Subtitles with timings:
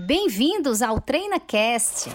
[0.00, 2.08] Bem-vindos ao TreinaCast.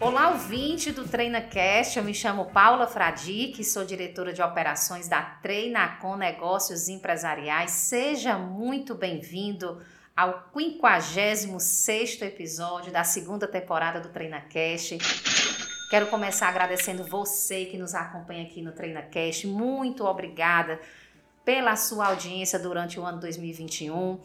[0.00, 1.96] Olá, ouvinte do TreinaCast.
[1.96, 7.70] Eu me chamo Paula Fradique, sou diretora de operações da Treinacom Negócios Empresariais.
[7.70, 9.80] Seja muito bem-vindo
[10.16, 14.98] ao 56 episódio da segunda temporada do TreinaCast.
[15.90, 19.48] Quero começar agradecendo você que nos acompanha aqui no TreinaCast.
[19.48, 20.80] Muito obrigada
[21.44, 24.20] pela sua audiência durante o ano 2021.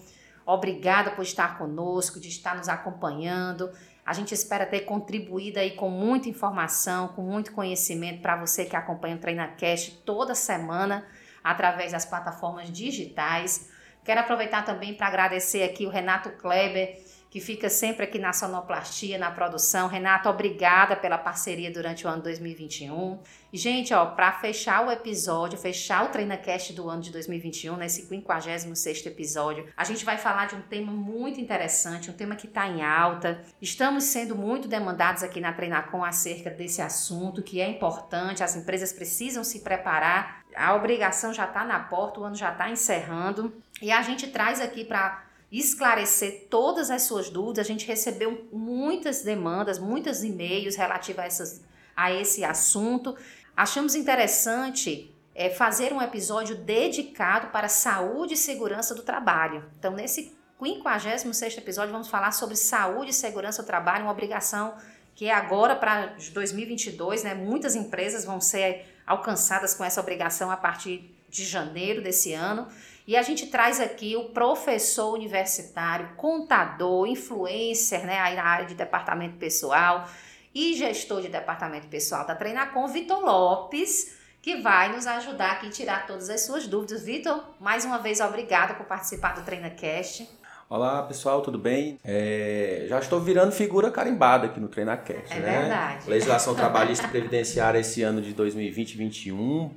[0.46, 3.72] Obrigada por estar conosco, de estar nos acompanhando.
[4.06, 8.76] A gente espera ter contribuído aí com muita informação, com muito conhecimento para você que
[8.76, 11.04] acompanha o TreinaCast toda semana
[11.44, 13.72] através das plataformas digitais.
[14.04, 17.04] Quero aproveitar também para agradecer aqui o Renato Kleber,
[17.36, 19.90] que fica sempre aqui na sonoplastia, na produção.
[19.90, 23.20] Renato, obrigada pela parceria durante o ano 2021.
[23.52, 28.08] E, gente, ó, para fechar o episódio, fechar o TreinaCast do ano de 2021, nesse
[28.08, 32.70] 56º episódio, a gente vai falar de um tema muito interessante, um tema que está
[32.70, 33.42] em alta.
[33.62, 38.94] Estamos sendo muito demandados aqui na Treinacom acerca desse assunto, que é importante, as empresas
[38.94, 40.46] precisam se preparar.
[40.56, 43.62] A obrigação já está na porta, o ano já está encerrando.
[43.82, 45.25] E a gente traz aqui para
[45.60, 47.66] esclarecer todas as suas dúvidas.
[47.66, 51.62] A gente recebeu muitas demandas, muitos e-mails relativos
[51.96, 53.16] a, a esse assunto.
[53.56, 59.64] Achamos interessante é, fazer um episódio dedicado para saúde e segurança do trabalho.
[59.78, 64.76] Então, nesse 56 episódio, vamos falar sobre saúde e segurança do trabalho, uma obrigação
[65.14, 67.34] que é agora para 2022, né?
[67.34, 72.68] Muitas empresas vão ser alcançadas com essa obrigação a partir de janeiro desse ano.
[73.08, 78.74] E a gente traz aqui o professor universitário, contador, influencer, né, aí na área de
[78.74, 80.10] departamento pessoal
[80.54, 85.70] e gestor de departamento pessoal da Treinacom, Vitor Lopes, que vai nos ajudar aqui a
[85.70, 87.04] tirar todas as suas dúvidas.
[87.04, 90.28] Vitor, mais uma vez, obrigada por participar do TreinaCast.
[90.68, 92.00] Olá pessoal, tudo bem?
[92.04, 95.32] É, já estou virando figura carimbada aqui no TreinaCast.
[95.32, 95.60] É né?
[95.60, 96.10] verdade.
[96.10, 99.72] Legislação trabalhista previdenciária esse ano de 2020 e 2021,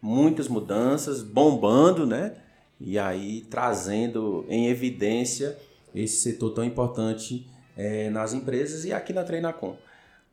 [0.00, 2.32] muitas mudanças, bombando, né?
[2.84, 5.56] E aí trazendo em evidência
[5.94, 9.76] esse setor tão importante é, nas empresas e aqui na Treinacom.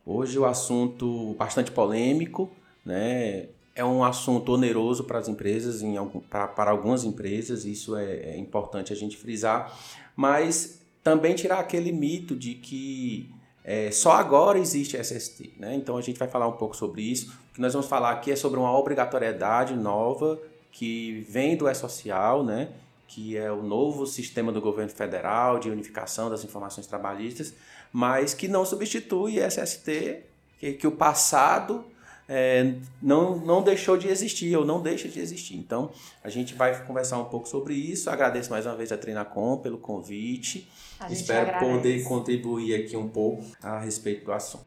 [0.05, 2.49] Hoje o assunto bastante polêmico,
[2.83, 3.47] né?
[3.75, 5.95] É um assunto oneroso para as empresas, em,
[6.29, 9.77] para, para algumas empresas, isso é, é importante a gente frisar,
[10.15, 13.29] mas também tirar aquele mito de que
[13.63, 15.53] é, só agora existe SST.
[15.57, 15.75] Né?
[15.75, 17.31] Então a gente vai falar um pouco sobre isso.
[17.51, 20.39] O que nós vamos falar aqui é sobre uma obrigatoriedade nova
[20.79, 22.69] que vem do E-Social, né?
[23.05, 27.53] que é o novo sistema do governo federal de unificação das informações trabalhistas,
[27.91, 30.23] mas que não substitui SST,
[30.57, 31.83] que, que o passado
[32.29, 35.57] é, não, não deixou de existir ou não deixa de existir.
[35.57, 35.91] Então,
[36.23, 38.09] a gente vai conversar um pouco sobre isso.
[38.09, 40.69] Agradeço mais uma vez a Treinacom pelo convite.
[41.09, 41.73] Espero agradece.
[41.73, 44.65] poder contribuir aqui um pouco a respeito do assunto.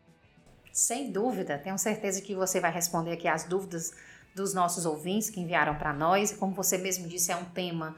[0.72, 3.92] Sem dúvida, tenho certeza que você vai responder aqui as dúvidas
[4.34, 6.31] dos nossos ouvintes que enviaram para nós.
[6.31, 7.97] E como você mesmo disse, é um tema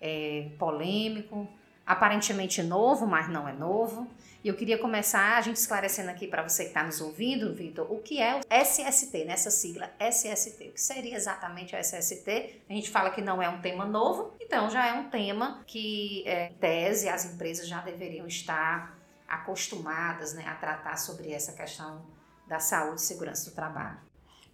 [0.00, 1.48] é, polêmico,
[1.86, 4.08] aparentemente novo, mas não é novo.
[4.42, 7.92] E eu queria começar a gente esclarecendo aqui para você que está nos ouvindo, Vitor,
[7.92, 10.68] o que é o SST, nessa sigla SST.
[10.68, 12.62] O que seria exatamente o SST?
[12.68, 16.22] A gente fala que não é um tema novo, então já é um tema que,
[16.26, 18.98] é, em tese, as empresas já deveriam estar
[19.28, 22.06] acostumadas né, a tratar sobre essa questão
[22.48, 23.98] da saúde e segurança do trabalho.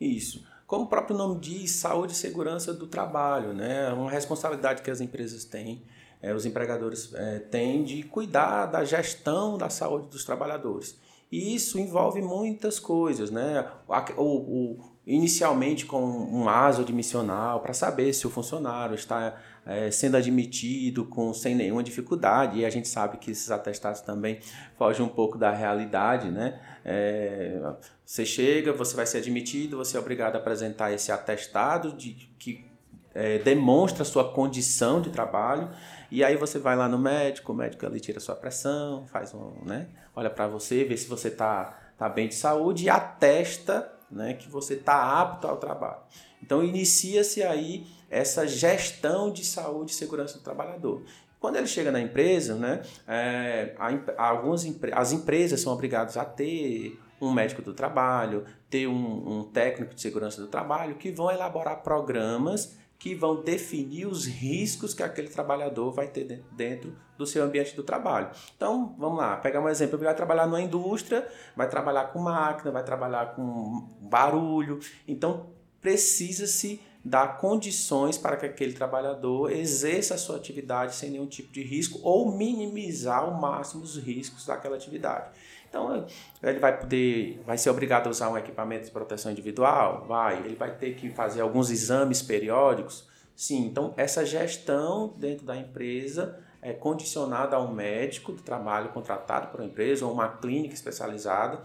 [0.00, 0.44] Isso.
[0.66, 3.93] Como o próprio nome diz, saúde e segurança do trabalho, né?
[3.93, 5.84] Uma responsabilidade que as empresas têm,
[6.21, 10.99] é, os empregadores é, têm de cuidar da gestão da saúde dos trabalhadores.
[11.31, 13.69] E isso envolve muitas coisas, né?
[14.16, 20.16] O, o, inicialmente com um aso admissional para saber se o funcionário está é, sendo
[20.16, 24.41] admitido com sem nenhuma dificuldade e a gente sabe que esses atestados também
[24.77, 26.60] fogem um pouco da realidade, né?
[26.88, 27.59] É,
[28.04, 32.65] você chega, você vai ser admitido, você é obrigado a apresentar esse atestado de que
[33.12, 35.68] é, demonstra sua condição de trabalho
[36.12, 39.65] e aí você vai lá no médico, o médico ali tira sua pressão, faz um,
[39.65, 39.88] né?
[40.15, 44.48] Olha para você, vê se você tá tá bem de saúde e atesta né, que
[44.48, 46.03] você está apto ao trabalho.
[46.42, 51.03] Então inicia-se aí essa gestão de saúde e segurança do trabalhador.
[51.41, 53.74] Quando ele chega na empresa, né, é,
[54.16, 59.94] algumas as empresas são obrigadas a ter um médico do trabalho, ter um, um técnico
[59.94, 65.28] de segurança do trabalho que vão elaborar programas que vão definir os riscos que aquele
[65.28, 68.30] trabalhador vai ter dentro do seu ambiente do trabalho.
[68.56, 72.71] Então, vamos lá, pegar um exemplo, ele vai trabalhar numa indústria, vai trabalhar com máquina,
[72.71, 75.50] vai trabalhar com barulho, então
[75.80, 81.62] precisa-se dar condições para que aquele trabalhador exerça a sua atividade sem nenhum tipo de
[81.62, 85.30] risco ou minimizar ao máximo os riscos daquela atividade.
[85.68, 86.06] Então,
[86.42, 90.04] ele vai poder, vai ser obrigado a usar um equipamento de proteção individual?
[90.08, 90.38] Vai.
[90.44, 93.06] Ele vai ter que fazer alguns exames periódicos?
[93.36, 93.66] Sim.
[93.66, 99.60] Então, essa gestão dentro da empresa é condicionada a um médico do trabalho contratado por
[99.60, 101.62] uma empresa ou uma clínica especializada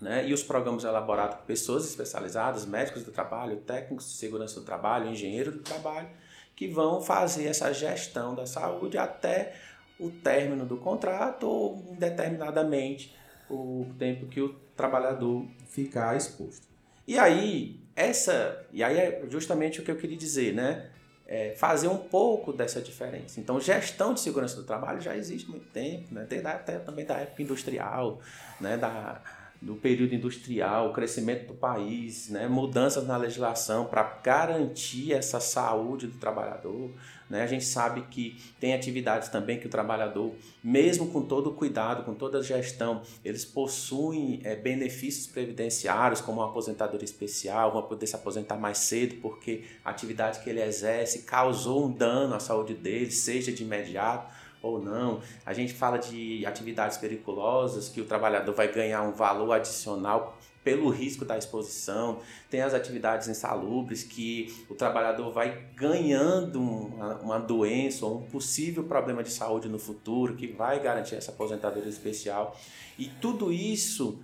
[0.00, 0.26] né?
[0.28, 5.10] E os programas elaborados por pessoas especializadas, médicos do trabalho, técnicos de segurança do trabalho,
[5.10, 6.08] engenheiros do trabalho,
[6.54, 9.54] que vão fazer essa gestão da saúde até
[9.98, 13.14] o término do contrato ou indeterminadamente
[13.48, 16.66] o tempo que o trabalhador ficar exposto.
[17.06, 20.90] E aí, essa, e aí é justamente o que eu queria dizer, né?
[21.26, 23.40] É fazer um pouco dessa diferença.
[23.40, 26.26] Então, gestão de segurança do trabalho já existe há muito tempo, né?
[26.28, 28.20] Desde até também da época industrial,
[28.60, 28.76] né?
[28.76, 29.22] Da,
[29.64, 32.46] do período industrial, o crescimento do país, né?
[32.46, 36.90] mudanças na legislação para garantir essa saúde do trabalhador.
[37.30, 37.42] Né?
[37.42, 42.04] A gente sabe que tem atividades também que o trabalhador, mesmo com todo o cuidado,
[42.04, 48.06] com toda a gestão, eles possuem é, benefícios previdenciários, como uma aposentadoria especial, vão poder
[48.06, 52.74] se aposentar mais cedo porque a atividade que ele exerce causou um dano à saúde
[52.74, 54.33] dele, seja de imediato
[54.64, 55.20] ou não.
[55.44, 60.88] A gente fala de atividades periculosas, que o trabalhador vai ganhar um valor adicional pelo
[60.88, 62.20] risco da exposição.
[62.50, 68.84] Tem as atividades insalubres, que o trabalhador vai ganhando uma, uma doença ou um possível
[68.84, 72.56] problema de saúde no futuro, que vai garantir essa aposentadoria especial.
[72.98, 74.18] E tudo isso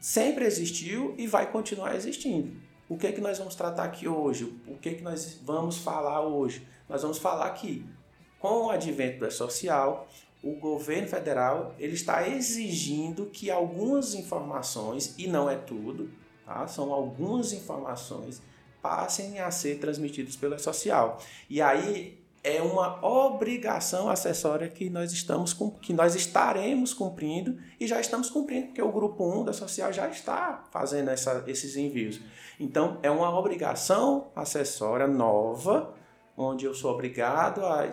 [0.00, 2.52] sempre existiu e vai continuar existindo.
[2.88, 4.44] O que é que nós vamos tratar aqui hoje?
[4.66, 6.64] O que é que nós vamos falar hoje?
[6.88, 7.84] Nós vamos falar aqui
[8.42, 10.08] com o advento do social,
[10.42, 16.10] o governo federal ele está exigindo que algumas informações, e não é tudo,
[16.44, 16.66] tá?
[16.66, 18.42] são algumas informações,
[18.82, 21.18] passem a ser transmitidas pelo social.
[21.48, 28.00] E aí é uma obrigação acessória que nós estamos que nós estaremos cumprindo e já
[28.00, 32.20] estamos cumprindo, porque o grupo 1 da social já está fazendo essa, esses envios.
[32.58, 35.94] Então, é uma obrigação acessória nova,
[36.36, 37.88] onde eu sou obrigado a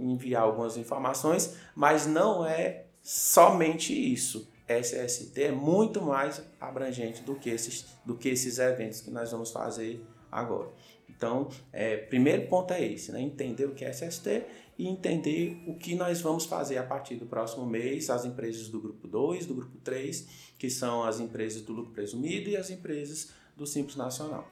[0.00, 4.48] enviar algumas informações, mas não é somente isso.
[4.68, 9.50] SST é muito mais abrangente do que esses, do que esses eventos que nós vamos
[9.50, 10.70] fazer agora.
[11.08, 13.20] Então, é, primeiro ponto é esse, né?
[13.20, 14.44] entender o que é SST
[14.78, 18.80] e entender o que nós vamos fazer a partir do próximo mês, as empresas do
[18.80, 23.32] grupo 2, do grupo 3, que são as empresas do lucro presumido e as empresas
[23.56, 24.48] do Simples Nacional.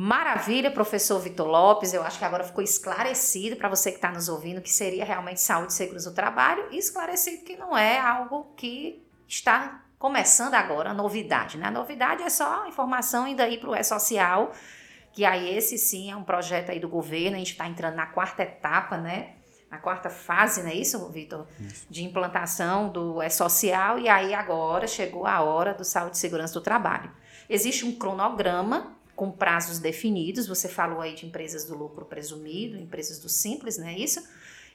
[0.00, 1.92] Maravilha, professor Vitor Lopes.
[1.92, 5.40] Eu acho que agora ficou esclarecido para você que está nos ouvindo que seria realmente
[5.40, 10.94] saúde e segurança do trabalho e esclarecido que não é algo que está começando agora,
[10.94, 11.58] novidade.
[11.58, 11.66] Né?
[11.66, 14.52] A novidade é só a informação indo aí para o E-Social,
[15.12, 18.06] que aí esse sim é um projeto aí do governo, a gente está entrando na
[18.06, 19.34] quarta etapa, né?
[19.68, 21.44] Na quarta fase, não é isso, Vitor?
[21.90, 26.60] De implantação do E-Social, e aí agora chegou a hora do saúde e segurança do
[26.60, 27.10] trabalho.
[27.50, 30.46] Existe um cronograma com prazos definidos.
[30.46, 34.22] Você falou aí de empresas do lucro presumido, empresas do simples, não é isso?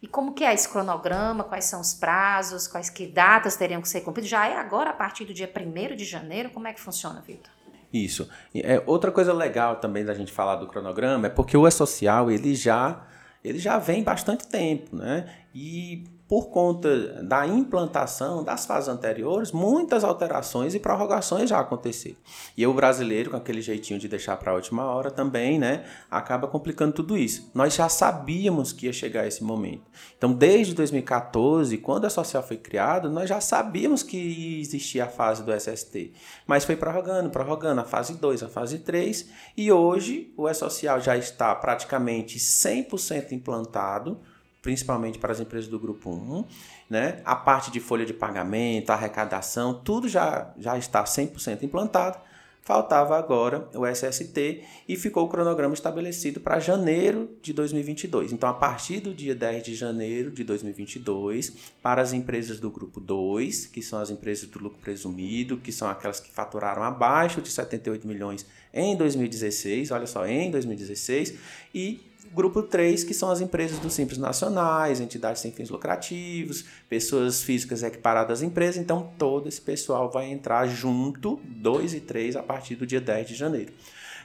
[0.02, 1.46] E como que é esse cronograma?
[1.46, 2.68] Quais são os prazos?
[2.68, 4.30] Quais que datas teriam que ser cumpridas?
[4.30, 6.50] Já é agora, a partir do dia 1 de janeiro?
[6.50, 7.50] Como é que funciona, Vitor?
[7.94, 8.30] Isso.
[8.54, 12.54] É, outra coisa legal também da gente falar do cronograma é porque o E-Social, ele
[12.54, 13.08] já,
[13.42, 15.34] ele já vem bastante tempo, né?
[15.56, 22.16] E por conta da implantação das fases anteriores, muitas alterações e prorrogações já aconteceram.
[22.58, 26.48] E o brasileiro, com aquele jeitinho de deixar para a última hora também, né, acaba
[26.48, 27.52] complicando tudo isso.
[27.54, 29.84] Nós já sabíamos que ia chegar esse momento.
[30.18, 35.44] Então, desde 2014, quando a Social foi criada, nós já sabíamos que existia a fase
[35.44, 36.14] do SST.
[36.48, 41.18] Mas foi prorrogando, prorrogando a fase 2, a fase 3, e hoje o E-Social já
[41.18, 44.22] está praticamente 100% implantado
[44.64, 46.46] principalmente para as empresas do grupo 1,
[46.90, 47.22] né?
[47.26, 52.18] A parte de folha de pagamento, arrecadação, tudo já, já está 100% implantado.
[52.66, 58.32] Faltava agora o SST e ficou o cronograma estabelecido para janeiro de 2022.
[58.32, 63.02] Então, a partir do dia 10 de janeiro de 2022, para as empresas do grupo
[63.02, 67.50] 2, que são as empresas do lucro presumido, que são aquelas que faturaram abaixo de
[67.50, 71.34] 78 milhões em 2016, olha só, em 2016,
[71.76, 77.44] e Grupo 3, que são as empresas do Simples Nacionais, entidades sem fins lucrativos, pessoas
[77.44, 78.78] físicas equiparadas às empresas.
[78.78, 83.28] Então, todo esse pessoal vai entrar junto, 2 e 3, a partir do dia 10
[83.28, 83.72] de janeiro.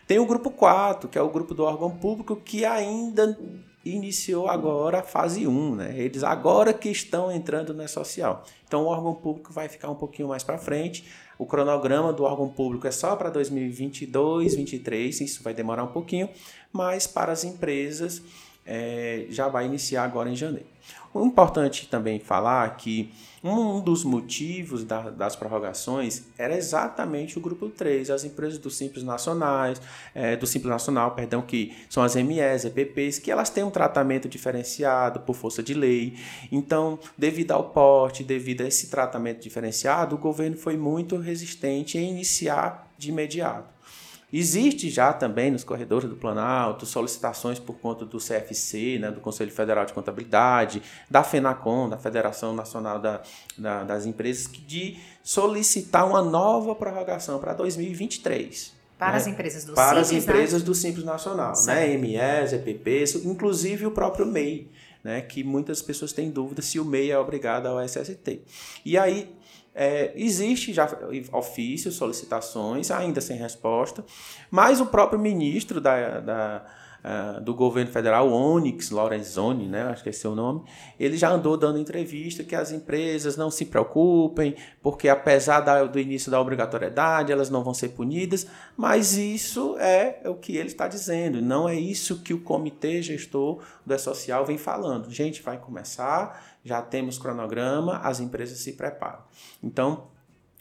[0.07, 3.39] Tem o grupo 4, que é o grupo do órgão público, que ainda
[3.85, 5.95] iniciou agora a fase 1, né?
[5.99, 8.45] Eles agora que estão entrando na social.
[8.67, 11.05] Então o órgão público vai ficar um pouquinho mais para frente.
[11.39, 16.29] O cronograma do órgão público é só para 2022, 2023, isso vai demorar um pouquinho,
[16.73, 18.21] mas para as empresas
[18.67, 20.67] é, já vai iniciar agora em janeiro.
[21.15, 27.69] O importante também falar que um dos motivos da, das prorrogações era exatamente o grupo
[27.69, 29.81] 3, as empresas do Simples Nacionais,
[30.15, 34.29] é, do Simples Nacional, perdão, que são as MEs, EPPs, que elas têm um tratamento
[34.29, 36.17] diferenciado por força de lei.
[36.51, 42.11] Então, devido ao porte, devido a esse tratamento diferenciado, o governo foi muito resistente em
[42.11, 43.78] iniciar de imediato.
[44.31, 49.51] Existe já também nos corredores do Planalto solicitações por conta do CFC, né, do Conselho
[49.51, 53.23] Federal de Contabilidade, da FENACOM, da Federação Nacional da,
[53.57, 58.77] da, das Empresas, de solicitar uma nova prorrogação para 2023.
[58.99, 59.17] Para né?
[59.17, 60.19] as empresas do Para Simples, as né?
[60.19, 60.67] empresas né?
[60.67, 61.97] do Simples Nacional, né?
[61.97, 64.71] MEs, EPPs, inclusive o próprio MEI,
[65.03, 65.23] né?
[65.23, 68.43] que muitas pessoas têm dúvida se o MEI é obrigado ao SST.
[68.85, 69.38] E aí
[69.81, 70.89] é, existe já
[71.33, 74.05] ofícios, solicitações, ainda sem resposta,
[74.51, 76.67] mas o próprio ministro da, da
[76.99, 80.63] uh, do governo federal, Onyx Lorenzoni, né, acho que esse é o nome,
[80.99, 85.99] ele já andou dando entrevista que as empresas não se preocupem, porque apesar da, do
[85.99, 90.89] início da obrigatoriedade, elas não vão ser punidas, mas isso é o que ele está
[90.89, 95.11] dizendo, não é isso que o comitê gestor do E-Social vem falando.
[95.11, 99.25] Gente, vai começar já temos cronograma, as empresas se preparam.
[99.63, 100.09] Então,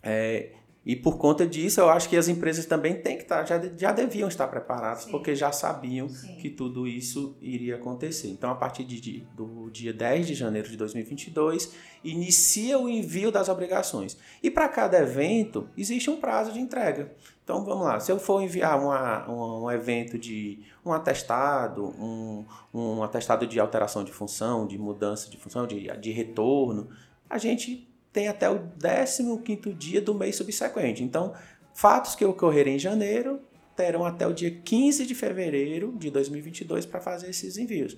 [0.01, 0.53] é,
[0.87, 3.91] e por conta disso, eu acho que as empresas também têm que estar, já, já
[3.91, 5.11] deviam estar preparadas, Sim.
[5.11, 6.37] porque já sabiam Sim.
[6.37, 8.29] que tudo isso iria acontecer.
[8.29, 11.73] Então, a partir de, do dia 10 de janeiro de 2022,
[12.05, 14.17] inicia o envio das obrigações.
[14.41, 17.13] E para cada evento, existe um prazo de entrega.
[17.47, 22.45] Então, vamos lá, se eu for enviar uma, um, um evento de um atestado, um,
[22.73, 26.89] um atestado de alteração de função, de mudança de função, de, de retorno,
[27.29, 31.01] a gente tem até o 15 dia do mês subsequente.
[31.01, 31.33] Então,
[31.73, 33.39] fatos que ocorrerem em janeiro
[33.77, 37.95] terão até o dia 15 de fevereiro de 2022 para fazer esses envios.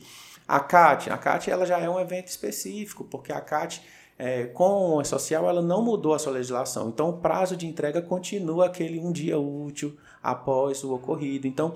[0.48, 3.82] A CAT, a CAT ela já é um evento específico, porque a CAT
[4.20, 6.90] é, com a social ela não mudou a sua legislação.
[6.90, 11.48] Então o prazo de entrega continua aquele um dia útil após o ocorrido.
[11.48, 11.74] Então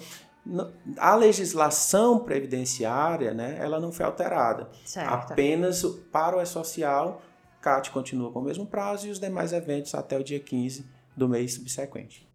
[0.98, 4.70] a legislação previdenciária, né, ela não foi alterada.
[4.84, 5.32] Certo.
[5.32, 7.22] Apenas para o E-Social
[7.62, 10.86] CAT continua com o mesmo prazo e os demais eventos até o dia 15
[11.16, 12.30] do mês subsequente.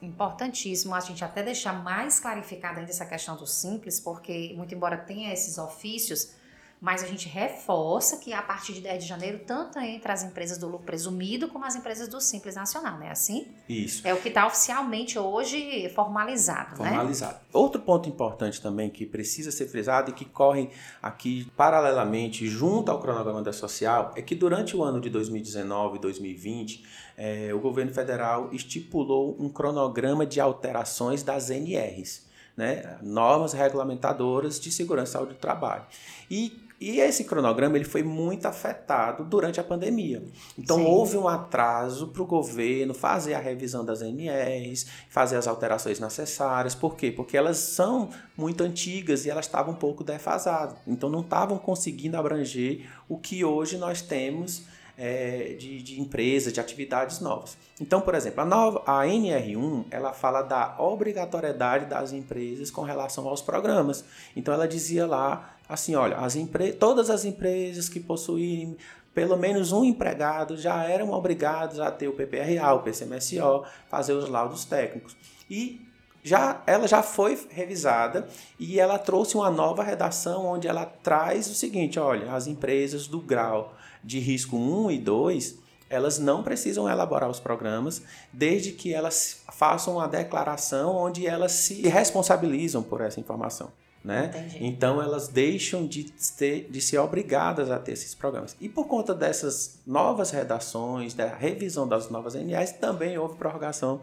[0.00, 4.96] Importantíssimo a gente até deixar mais clarificada ainda essa questão do simples, porque, muito embora
[4.96, 6.34] tenha esses ofícios,
[6.82, 10.58] mas a gente reforça que a partir de 10 de janeiro, tanto entre as empresas
[10.58, 13.46] do lucro presumido como as empresas do Simples Nacional, não é assim?
[13.68, 14.04] Isso.
[14.04, 16.88] É o que está oficialmente hoje formalizado, né?
[16.88, 17.34] Formalizado.
[17.34, 17.40] Né?
[17.52, 20.70] Outro ponto importante também que precisa ser frisado e que corre
[21.00, 26.00] aqui paralelamente junto ao cronograma da social é que durante o ano de 2019 e
[26.00, 26.84] 2020,
[27.16, 32.32] é, o governo federal estipulou um cronograma de alterações das NRs.
[32.54, 35.86] Né, normas regulamentadoras de segurança e saúde do trabalho.
[36.30, 40.20] E e esse cronograma ele foi muito afetado durante a pandemia.
[40.58, 40.84] Então Sim.
[40.84, 46.74] houve um atraso para o governo fazer a revisão das NRs, fazer as alterações necessárias.
[46.74, 47.12] Por quê?
[47.12, 50.76] Porque elas são muito antigas e elas estavam um pouco defasadas.
[50.84, 54.66] Então não estavam conseguindo abranger o que hoje nós temos
[55.04, 57.58] é, de, de empresas, de atividades novas.
[57.80, 63.26] Então, por exemplo, a, nova, a NR1 ela fala da obrigatoriedade das empresas com relação
[63.26, 64.04] aos programas.
[64.36, 66.36] Então ela dizia lá assim, olha, as
[66.78, 68.76] todas as empresas que possuírem
[69.12, 74.28] pelo menos um empregado já eram obrigados a ter o PPRA, o PCMSO, fazer os
[74.28, 75.16] laudos técnicos.
[75.50, 75.84] E
[76.22, 81.54] já ela já foi revisada e ela trouxe uma nova redação onde ela traz o
[81.54, 87.28] seguinte, olha, as empresas do grau de risco 1 e 2, elas não precisam elaborar
[87.28, 93.70] os programas desde que elas façam uma declaração onde elas se responsabilizam por essa informação.
[94.04, 94.50] Né?
[94.60, 98.56] Então elas deixam de, ter, de ser obrigadas a ter esses programas.
[98.60, 104.00] E por conta dessas novas redações, da revisão das novas NAs, também houve prorrogação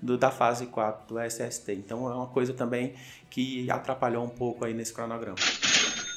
[0.00, 1.70] do, da fase 4 do SST.
[1.72, 2.94] Então é uma coisa também
[3.28, 5.36] que atrapalhou um pouco aí nesse cronograma.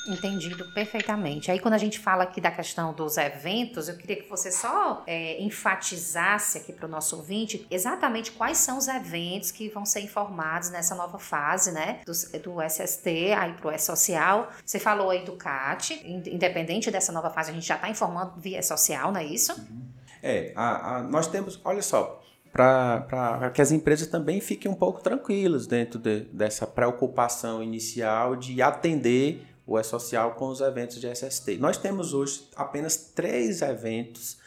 [0.07, 1.49] Entendido perfeitamente.
[1.49, 5.03] Aí, quando a gente fala aqui da questão dos eventos, eu queria que você só
[5.07, 10.01] é, enfatizasse aqui para o nosso ouvinte exatamente quais são os eventos que vão ser
[10.01, 12.01] informados nessa nova fase, né?
[12.05, 14.51] Do, do SST, aí para o E-Social.
[14.63, 18.61] Você falou aí do CAT, independente dessa nova fase, a gente já está informando via
[18.61, 19.55] social, não é isso?
[20.21, 22.21] É, a, a, nós temos, olha só,
[22.51, 28.61] para que as empresas também fiquem um pouco tranquilas dentro de, dessa preocupação inicial de
[28.61, 31.57] atender o E-Social com os eventos de SST.
[31.57, 34.37] Nós temos hoje apenas três eventos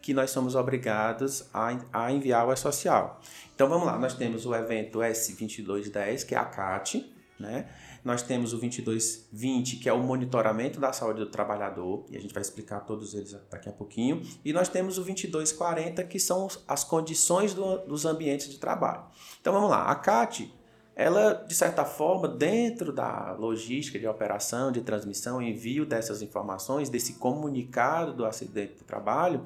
[0.00, 3.20] que nós somos obrigados a, a enviar o E-Social.
[3.54, 7.68] Então vamos lá, nós temos o evento S2210, que é a CAT, né?
[8.04, 12.34] Nós temos o 2220, que é o monitoramento da saúde do trabalhador, e a gente
[12.34, 14.22] vai explicar todos eles daqui a pouquinho.
[14.44, 19.04] E nós temos o 2240, que são as condições do, dos ambientes de trabalho.
[19.40, 20.52] Então vamos lá, a CAT,
[20.94, 27.14] ela, de certa forma, dentro da logística de operação, de transmissão, envio dessas informações, desse
[27.14, 29.44] comunicado do acidente do trabalho,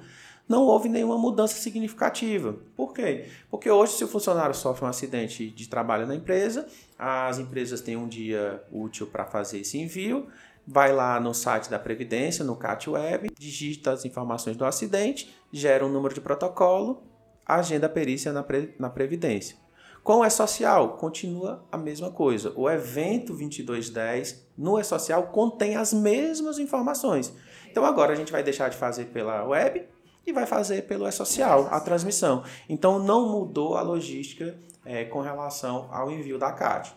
[0.48, 2.56] não houve nenhuma mudança significativa.
[2.76, 3.26] Por quê?
[3.50, 6.66] Porque hoje, se o funcionário sofre um acidente de trabalho na empresa,
[6.98, 10.28] as empresas têm um dia útil para fazer esse envio,
[10.66, 15.84] vai lá no site da Previdência, no CAT Web, digita as informações do acidente, gera
[15.84, 17.02] um número de protocolo,
[17.44, 19.65] agenda a perícia na, pre, na Previdência.
[20.06, 22.52] Com o E-Social, continua a mesma coisa.
[22.54, 27.34] O evento 2210 no E-Social contém as mesmas informações.
[27.68, 29.84] Então agora a gente vai deixar de fazer pela web
[30.24, 32.44] e vai fazer pelo E-Social a transmissão.
[32.68, 36.94] Então não mudou a logística é, com relação ao envio da CAD.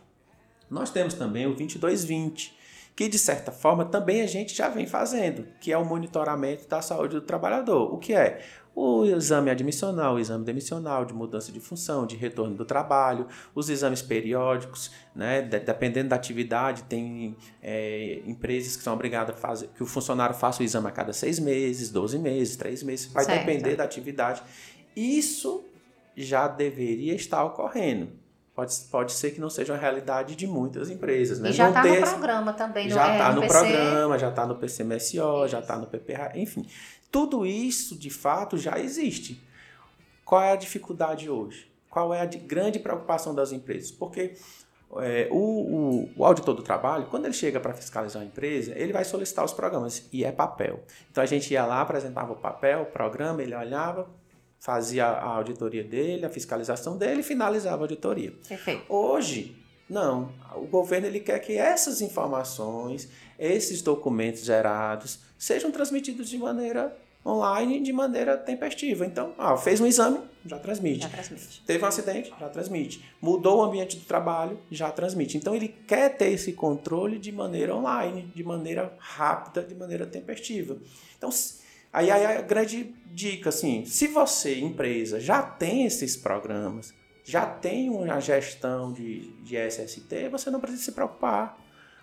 [0.69, 2.59] Nós temos também o 2220,
[2.95, 6.79] que de certa forma também a gente já vem fazendo, que é o monitoramento da
[6.79, 7.91] saúde do trabalhador.
[7.91, 8.45] O que é?
[8.75, 13.69] O exame admissional, o exame demissional, de mudança de função, de retorno do trabalho, os
[13.69, 15.41] exames periódicos, né?
[15.41, 20.61] dependendo da atividade, tem é, empresas que são obrigadas a fazer, que o funcionário faça
[20.61, 23.45] o exame a cada seis meses, 12 meses, três meses, vai certo.
[23.45, 24.41] depender da atividade.
[24.95, 25.65] Isso
[26.15, 28.19] já deveria estar ocorrendo.
[28.59, 31.39] Pode, pode ser que não seja uma realidade de muitas empresas.
[31.39, 31.49] Né?
[31.49, 32.89] E já está no programa também.
[32.89, 36.65] Já está no, é, no programa, já está no PCMSO, já está no PPR, enfim.
[37.11, 39.41] Tudo isso, de fato, já existe.
[40.23, 41.69] Qual é a dificuldade hoje?
[41.89, 43.89] Qual é a grande preocupação das empresas?
[43.89, 44.35] Porque
[44.97, 48.93] é, o, o, o, auditor do trabalho, quando ele chega para fiscalizar a empresa, ele
[48.93, 50.83] vai solicitar os programas e é papel.
[51.11, 54.07] Então a gente ia lá, apresentava o papel, o programa, ele olhava,
[54.59, 58.33] fazia a auditoria dele, a fiscalização dele e finalizava a auditoria.
[58.47, 58.83] Perfeito.
[58.89, 59.58] Hoje,
[59.89, 60.31] não.
[60.55, 67.79] O governo ele quer que essas informações, esses documentos gerados, sejam transmitidos de maneira online,
[67.79, 69.05] de maneira tempestiva.
[69.05, 71.01] Então, ah, fez um exame, já transmite.
[71.01, 71.63] já transmite.
[71.65, 73.03] Teve um acidente, já transmite.
[73.21, 75.37] Mudou o ambiente do trabalho, já transmite.
[75.37, 80.77] Então, ele quer ter esse controle de maneira online, de maneira rápida, de maneira tempestiva.
[81.17, 81.29] Então,
[81.91, 86.93] aí, aí a grande dica, assim, se você, empresa, já tem esses programas,
[87.29, 91.57] já tem uma gestão de, de SST, você não precisa se preocupar.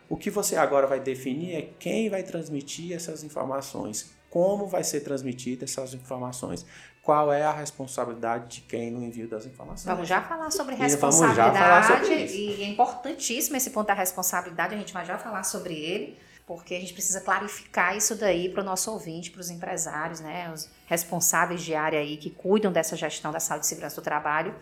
[0.09, 5.01] O que você agora vai definir é quem vai transmitir essas informações, como vai ser
[5.01, 6.65] transmitida essas informações,
[7.03, 9.85] qual é a responsabilidade de quem no envio das informações.
[9.85, 14.79] Vamos já falar sobre responsabilidade falar sobre e é importantíssimo esse ponto da responsabilidade, a
[14.79, 18.65] gente vai já falar sobre ele, porque a gente precisa clarificar isso daí para o
[18.65, 23.33] nosso ouvinte, para os empresários, né, os responsáveis de área aí que cuidam dessa gestão
[23.33, 24.55] da saúde e segurança do trabalho,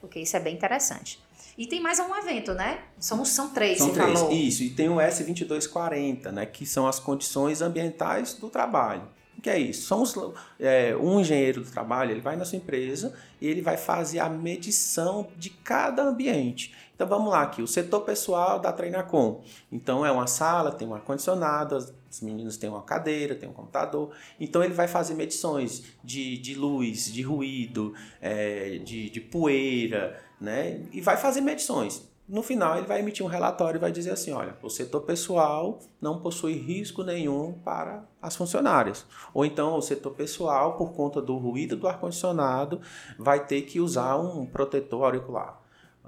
[0.00, 1.20] porque isso é bem interessante.
[1.58, 2.80] E tem mais um evento, né?
[2.98, 4.18] São, são três, são três.
[4.18, 4.32] falou.
[4.32, 6.46] Isso, e tem o S2240, né?
[6.46, 9.02] Que são as condições ambientais do trabalho.
[9.36, 9.86] O que é isso?
[9.86, 10.14] São os,
[10.58, 14.28] é, um engenheiro do trabalho, ele vai na sua empresa e ele vai fazer a
[14.28, 16.74] medição de cada ambiente.
[16.94, 19.42] Então vamos lá aqui, o setor pessoal da Treinacom.
[19.72, 24.12] Então é uma sala, tem um ar-condicionado, os meninos têm uma cadeira, tem um computador.
[24.38, 30.82] Então ele vai fazer medições de, de luz, de ruído, é, de, de poeira, né?
[30.92, 32.10] E vai fazer medições.
[32.30, 35.80] No final, ele vai emitir um relatório e vai dizer assim: olha, o setor pessoal
[36.00, 39.04] não possui risco nenhum para as funcionárias.
[39.34, 42.80] Ou então, o setor pessoal, por conta do ruído do ar-condicionado,
[43.18, 45.59] vai ter que usar um protetor auricular.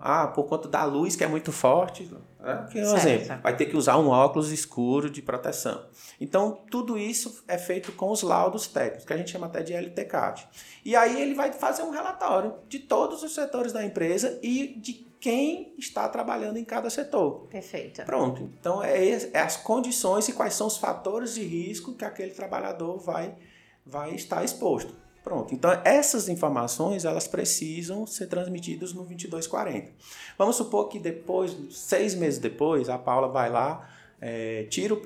[0.04, 2.66] Ah, por conta da luz que é muito forte, né?
[2.72, 5.86] que é um exemplo, vai ter que usar um óculos escuro de proteção.
[6.20, 9.72] Então, tudo isso é feito com os laudos técnicos, que a gente chama até de
[9.72, 10.48] LTCAT.
[10.84, 15.06] E aí ele vai fazer um relatório de todos os setores da empresa e de
[15.20, 17.46] quem está trabalhando em cada setor.
[17.46, 18.02] Perfeito.
[18.02, 18.50] Pronto.
[18.58, 22.98] Então, é, é as condições e quais são os fatores de risco que aquele trabalhador
[22.98, 23.36] vai,
[23.86, 25.01] vai estar exposto.
[25.22, 25.54] Pronto.
[25.54, 29.92] Então, essas informações, elas precisam ser transmitidas no 2240.
[30.37, 33.88] Vamos supor que depois, seis meses depois, a Paula vai lá,
[34.20, 35.00] é, tira o,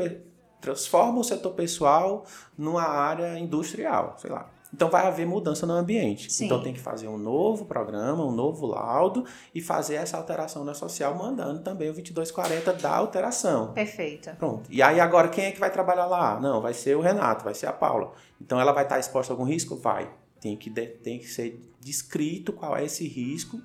[0.61, 2.24] transforma o setor pessoal
[2.57, 4.50] numa área industrial, sei lá.
[4.76, 6.30] Então vai haver mudança no ambiente.
[6.30, 6.44] Sim.
[6.44, 10.74] Então tem que fazer um novo programa, um novo laudo e fazer essa alteração na
[10.74, 13.72] social, mandando também o 2240 da alteração.
[13.72, 14.30] Perfeito.
[14.36, 14.70] Pronto.
[14.70, 16.38] E aí agora quem é que vai trabalhar lá?
[16.38, 18.12] Não, vai ser o Renato, vai ser a Paula.
[18.38, 19.76] Então ela vai estar exposta a algum risco?
[19.76, 20.10] Vai.
[20.42, 23.58] Tem que, de, tem que ser descrito qual é esse risco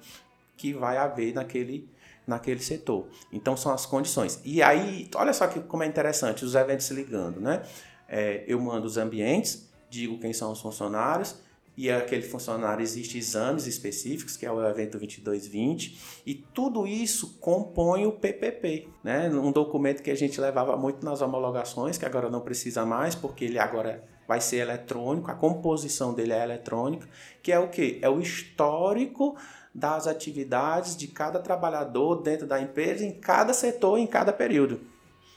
[0.55, 1.89] que vai haver naquele,
[2.25, 3.05] naquele setor.
[3.33, 4.39] Então são as condições.
[4.45, 7.63] E aí, olha só que, como é interessante, os eventos se ligando, né?
[8.07, 11.35] É, eu mando os ambientes, digo quem são os funcionários,
[11.77, 18.05] e aquele funcionário existe exames específicos, que é o evento 2220, e tudo isso compõe
[18.05, 19.29] o PPP, né?
[19.29, 23.45] Um documento que a gente levava muito nas homologações, que agora não precisa mais, porque
[23.45, 27.07] ele agora vai ser eletrônico, a composição dele é eletrônica,
[27.41, 27.99] que é o que?
[28.01, 29.35] É o histórico
[29.73, 34.81] das atividades de cada trabalhador dentro da empresa, em cada setor, em cada período.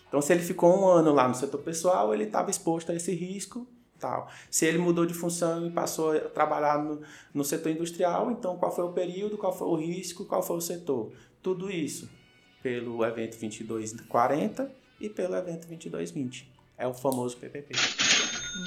[0.09, 3.13] Então, se ele ficou um ano lá no setor pessoal, ele estava exposto a esse
[3.13, 3.67] risco
[4.05, 4.31] tal.
[4.51, 7.01] Se ele mudou de função e passou a trabalhar no,
[7.33, 10.61] no setor industrial, então qual foi o período, qual foi o risco, qual foi o
[10.61, 11.11] setor.
[11.43, 12.11] Tudo isso
[12.63, 16.53] pelo evento 2240 e pelo evento 2220.
[16.77, 17.73] É o famoso PPP.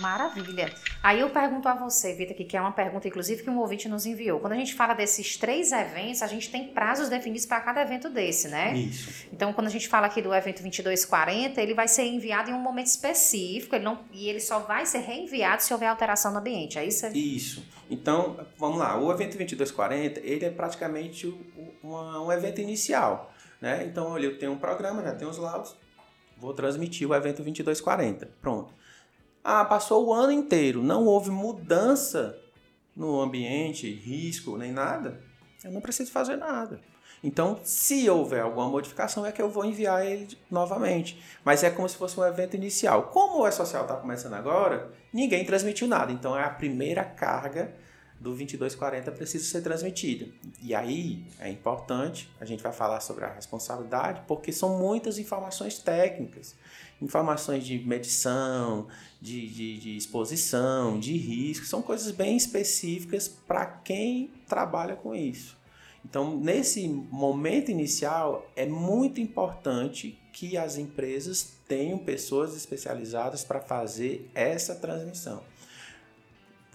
[0.02, 0.73] Maravilha.
[1.02, 4.06] Aí eu pergunto a você, Vitor, que é uma pergunta, inclusive, que um ouvinte nos
[4.06, 4.39] enviou.
[4.39, 8.10] Quando a gente fala desses três eventos, a gente tem prazos definidos para cada evento
[8.10, 8.76] desse, né?
[8.76, 9.28] Isso.
[9.32, 12.60] Então, quando a gente fala aqui do evento 2240, ele vai ser enviado em um
[12.60, 16.78] momento específico ele não, e ele só vai ser reenviado se houver alteração no ambiente,
[16.78, 17.08] é isso?
[17.08, 17.65] Isso.
[17.89, 19.00] Então, vamos lá.
[19.00, 21.28] O evento 2240, ele é praticamente
[21.84, 23.86] um, um evento inicial, né?
[23.86, 25.76] Então, eu tenho um programa, já tenho os laudos,
[26.38, 28.30] vou transmitir o evento 2240.
[28.41, 28.76] Pronto.
[29.49, 32.38] Ah, passou o ano inteiro, não houve mudança
[32.93, 35.21] no ambiente, risco, nem nada.
[35.63, 36.81] Eu não preciso fazer nada.
[37.23, 41.17] Então, se houver alguma modificação, é que eu vou enviar ele novamente.
[41.45, 43.03] Mas é como se fosse um evento inicial.
[43.03, 46.12] Como o E-Social está começando agora, ninguém transmitiu nada.
[46.12, 47.73] Então, é a primeira carga
[48.19, 50.27] do 2240 precisa ser transmitida.
[50.62, 55.79] E aí é importante, a gente vai falar sobre a responsabilidade, porque são muitas informações
[55.79, 56.53] técnicas
[57.01, 58.88] informações de medição,
[59.21, 65.58] de, de, de exposição, de risco, são coisas bem específicas para quem trabalha com isso.
[66.06, 74.30] Então, nesse momento inicial, é muito importante que as empresas tenham pessoas especializadas para fazer
[74.34, 75.43] essa transmissão.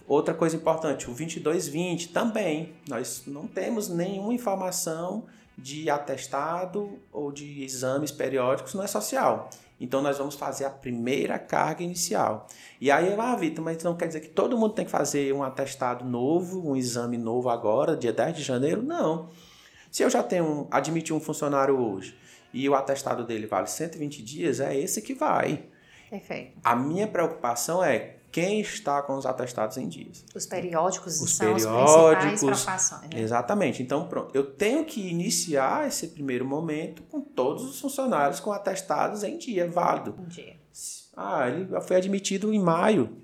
[0.07, 5.25] Outra coisa importante, o 2220 também, nós não temos nenhuma informação
[5.57, 9.49] de atestado ou de exames periódicos não é social.
[9.79, 12.47] Então nós vamos fazer a primeira carga inicial.
[12.79, 15.43] E aí, ah, Vitor, mas não quer dizer que todo mundo tem que fazer um
[15.43, 18.81] atestado novo, um exame novo agora, dia 10 de janeiro?
[18.81, 19.29] Não.
[19.91, 22.17] Se eu já tenho admitir um funcionário hoje
[22.53, 25.65] e o atestado dele vale 120 dias, é esse que vai.
[26.13, 26.59] Perfeito.
[26.63, 30.23] A minha preocupação é quem está com os atestados em dias.
[30.35, 33.01] Os periódicos os são periódicos, as principais preocupações.
[33.11, 33.19] Né?
[33.19, 33.81] Exatamente.
[33.81, 34.29] Então, pronto.
[34.31, 39.67] Eu tenho que iniciar esse primeiro momento com todos os funcionários com atestados em dia,
[39.67, 40.13] válido.
[40.19, 40.55] Um dia.
[41.17, 43.17] Ah, ele foi admitido em maio.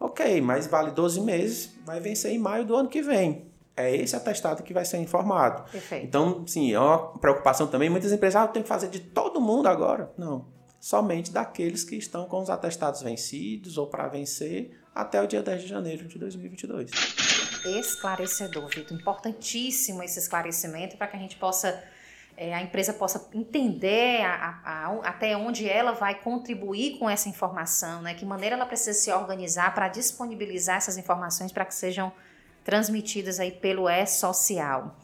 [0.00, 3.52] Ok, mas vale 12 meses, vai vencer em maio do ano que vem.
[3.76, 5.70] É esse atestado que vai ser informado.
[5.70, 6.06] Perfeito.
[6.06, 7.90] Então, sim, é uma preocupação também.
[7.90, 10.10] Muitas empresas, ah, eu tenho que fazer de todo mundo agora.
[10.16, 15.42] Não somente daqueles que estão com os atestados vencidos ou para vencer até o dia
[15.42, 16.90] 10 de janeiro de 2022.
[17.64, 18.96] Esclarecedor, Vitor.
[18.96, 21.82] Importantíssimo esse esclarecimento para que a gente possa,
[22.36, 27.28] é, a empresa possa entender a, a, a, até onde ela vai contribuir com essa
[27.28, 28.14] informação, né?
[28.14, 32.12] que maneira ela precisa se organizar para disponibilizar essas informações para que sejam
[32.64, 34.96] transmitidas aí pelo E-Social.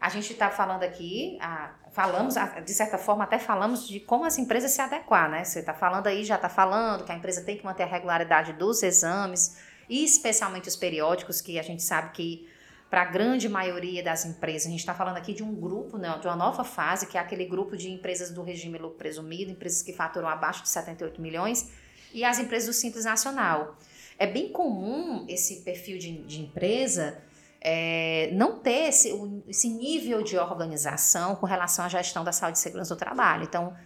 [0.00, 4.38] A gente está falando aqui, a, falamos, de certa forma, até falamos de como as
[4.38, 5.44] empresas se adequar, né?
[5.44, 8.52] Você está falando aí, já está falando que a empresa tem que manter a regularidade
[8.52, 9.56] dos exames,
[9.88, 12.48] e especialmente os periódicos, que a gente sabe que
[12.88, 16.16] para a grande maioria das empresas, a gente está falando aqui de um grupo, né,
[16.20, 19.82] de uma nova fase, que é aquele grupo de empresas do regime lucro presumido, empresas
[19.82, 21.70] que faturam abaixo de 78 milhões,
[22.12, 23.76] e as empresas do Simples Nacional.
[24.18, 27.22] É bem comum esse perfil de, de empresa
[27.60, 29.12] é, não ter esse,
[29.46, 33.44] esse nível de organização com relação à gestão da saúde e segurança do trabalho.
[33.44, 33.76] Então,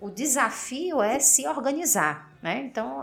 [0.00, 2.62] o desafio é se organizar, né?
[2.64, 3.02] Então,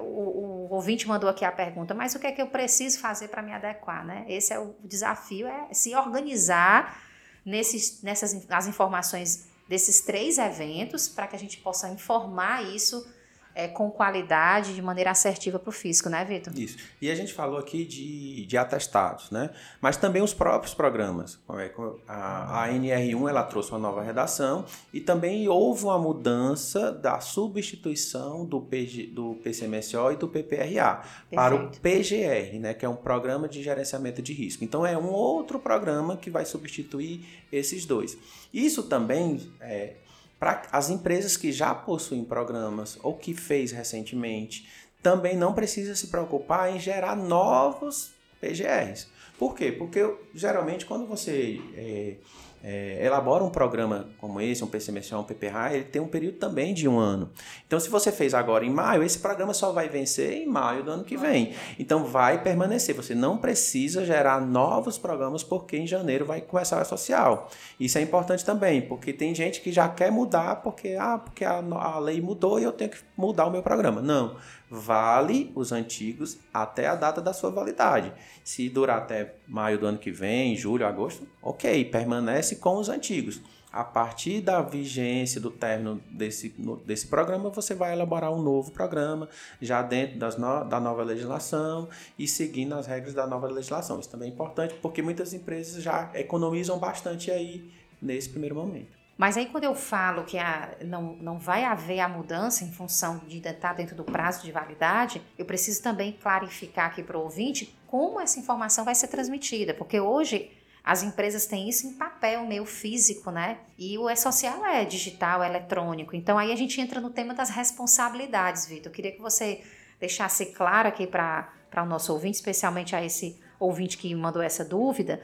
[0.00, 3.28] o, o, ouvinte mandou aqui a pergunta, mas o que é que eu preciso fazer
[3.28, 4.24] para me adequar, né?
[4.28, 7.00] Esse é o desafio, é se organizar
[7.46, 13.06] nesses, nessas as informações desses três eventos para que a gente possa informar isso
[13.54, 16.52] é, com qualidade, de maneira assertiva para o fisco, né, Vitor?
[16.56, 16.76] Isso.
[17.00, 19.50] E a gente falou aqui de, de atestados, né?
[19.80, 21.38] Mas também os próprios programas.
[21.58, 21.70] É,
[22.08, 28.44] a, a NR1 ela trouxe uma nova redação e também houve uma mudança da substituição
[28.44, 31.34] do, PG, do PCMSO e do PPRA Perfeito.
[31.34, 32.74] para o PGR, né?
[32.74, 34.64] Que é um programa de gerenciamento de risco.
[34.64, 38.16] Então é um outro programa que vai substituir esses dois.
[38.52, 39.94] Isso também é,
[40.42, 44.68] para as empresas que já possuem programas ou que fez recentemente,
[45.00, 49.06] também não precisa se preocupar em gerar novos PGRs.
[49.38, 49.70] Por quê?
[49.70, 50.00] Porque
[50.34, 52.16] geralmente quando você é,
[52.62, 56.72] é, elabora um programa como esse, um PCMSA, um PPRA, ele tem um período também
[56.72, 57.30] de um ano.
[57.66, 60.90] Então, se você fez agora em maio, esse programa só vai vencer em maio do
[60.92, 61.54] ano que vem.
[61.78, 62.94] Então, vai permanecer.
[62.94, 67.50] Você não precisa gerar novos programas porque em janeiro vai começar a social.
[67.80, 71.58] Isso é importante também, porque tem gente que já quer mudar porque, ah, porque a,
[71.58, 74.00] a lei mudou e eu tenho que mudar o meu programa.
[74.00, 74.36] Não
[74.74, 78.10] vale os antigos até a data da sua validade.
[78.42, 83.42] Se durar até maio do ano que vem, julho, agosto, ok, permanece com os antigos.
[83.70, 86.54] A partir da vigência do término desse,
[86.86, 89.28] desse programa, você vai elaborar um novo programa,
[89.60, 94.00] já dentro das no, da nova legislação e seguindo as regras da nova legislação.
[94.00, 99.01] Isso também é importante porque muitas empresas já economizam bastante aí nesse primeiro momento.
[99.16, 103.18] Mas aí quando eu falo que a, não, não vai haver a mudança em função
[103.26, 107.76] de estar dentro do prazo de validade, eu preciso também clarificar aqui para o ouvinte
[107.86, 110.50] como essa informação vai ser transmitida, porque hoje
[110.84, 113.58] as empresas têm isso em papel, meio físico, né?
[113.78, 116.16] E o E-Social é digital, é eletrônico.
[116.16, 118.86] Então aí a gente entra no tema das responsabilidades, Vitor.
[118.86, 119.62] Eu queria que você
[120.00, 125.22] deixasse claro aqui para o nosso ouvinte, especialmente a esse ouvinte que mandou essa dúvida,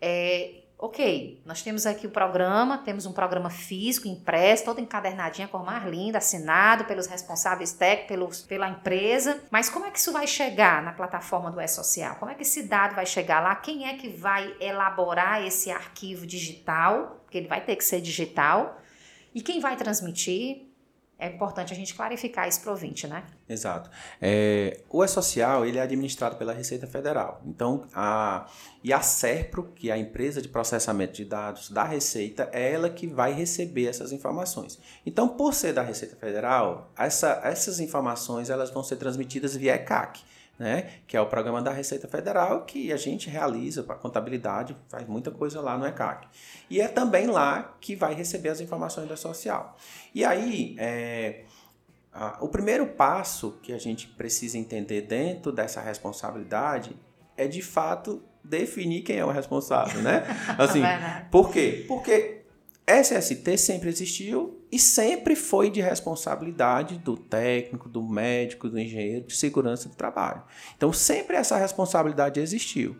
[0.00, 5.50] é, ok, nós temos aqui o programa, temos um programa físico, impresso, todo encadernadinho, a
[5.50, 9.42] cor mais linda, assinado pelos responsáveis técnicos, pela empresa.
[9.50, 12.16] Mas como é que isso vai chegar na plataforma do E-Social?
[12.16, 13.54] Como é que esse dado vai chegar lá?
[13.56, 17.20] Quem é que vai elaborar esse arquivo digital?
[17.24, 18.80] Porque ele vai ter que ser digital.
[19.34, 20.69] E quem vai transmitir?
[21.20, 22.72] É importante a gente clarificar isso para
[23.06, 23.22] né?
[23.48, 23.90] Exato.
[24.20, 27.42] É, o E-Social ele é administrado pela Receita Federal.
[27.44, 28.46] Então, a,
[28.82, 32.88] e a SERPRO, que é a empresa de processamento de dados da Receita, é ela
[32.88, 34.78] que vai receber essas informações.
[35.04, 40.22] Então, por ser da Receita Federal, essa, essas informações elas vão ser transmitidas via ECAC
[40.60, 40.90] né?
[41.06, 45.30] que é o programa da Receita Federal, que a gente realiza para contabilidade, faz muita
[45.30, 46.28] coisa lá no ECAC.
[46.68, 49.74] E é também lá que vai receber as informações da social.
[50.14, 51.44] E aí, é,
[52.12, 56.94] a, o primeiro passo que a gente precisa entender dentro dessa responsabilidade
[57.38, 60.24] é, de fato, definir quem é o responsável, né?
[60.58, 60.82] Assim,
[61.30, 61.86] por quê?
[61.88, 62.42] Porque
[62.86, 69.36] SST sempre existiu e sempre foi de responsabilidade do técnico, do médico, do engenheiro de
[69.36, 70.42] segurança do trabalho.
[70.76, 72.96] Então, sempre essa responsabilidade existiu.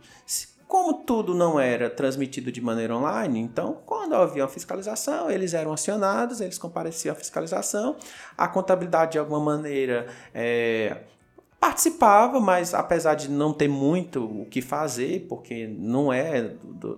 [0.66, 5.72] Como tudo não era transmitido de maneira online, então, quando havia uma fiscalização, eles eram
[5.72, 7.96] acionados, eles compareciam à fiscalização,
[8.38, 10.98] a contabilidade, de alguma maneira, é,
[11.60, 16.54] Participava, mas apesar de não ter muito o que fazer, porque não é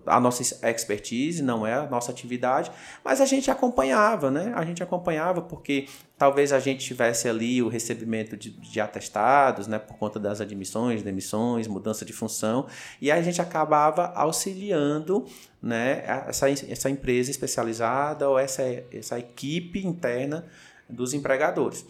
[0.07, 2.71] a nossa expertise, não é a nossa atividade,
[3.05, 4.53] mas a gente acompanhava, né?
[4.55, 9.81] A gente acompanhava porque talvez a gente tivesse ali o recebimento de, de atestados, né?
[9.81, 12.69] Por conta das admissões, demissões, mudança de função,
[13.01, 15.27] e a gente acabava auxiliando
[15.61, 20.47] né, essa, essa empresa especializada ou essa, essa equipe interna
[20.89, 21.85] dos empregadores.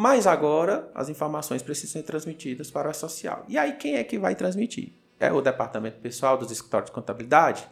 [0.00, 3.44] Mas agora as informações precisam ser transmitidas para a social.
[3.48, 4.92] E aí quem é que vai transmitir?
[5.18, 7.68] É o departamento pessoal dos escritórios de contabilidade?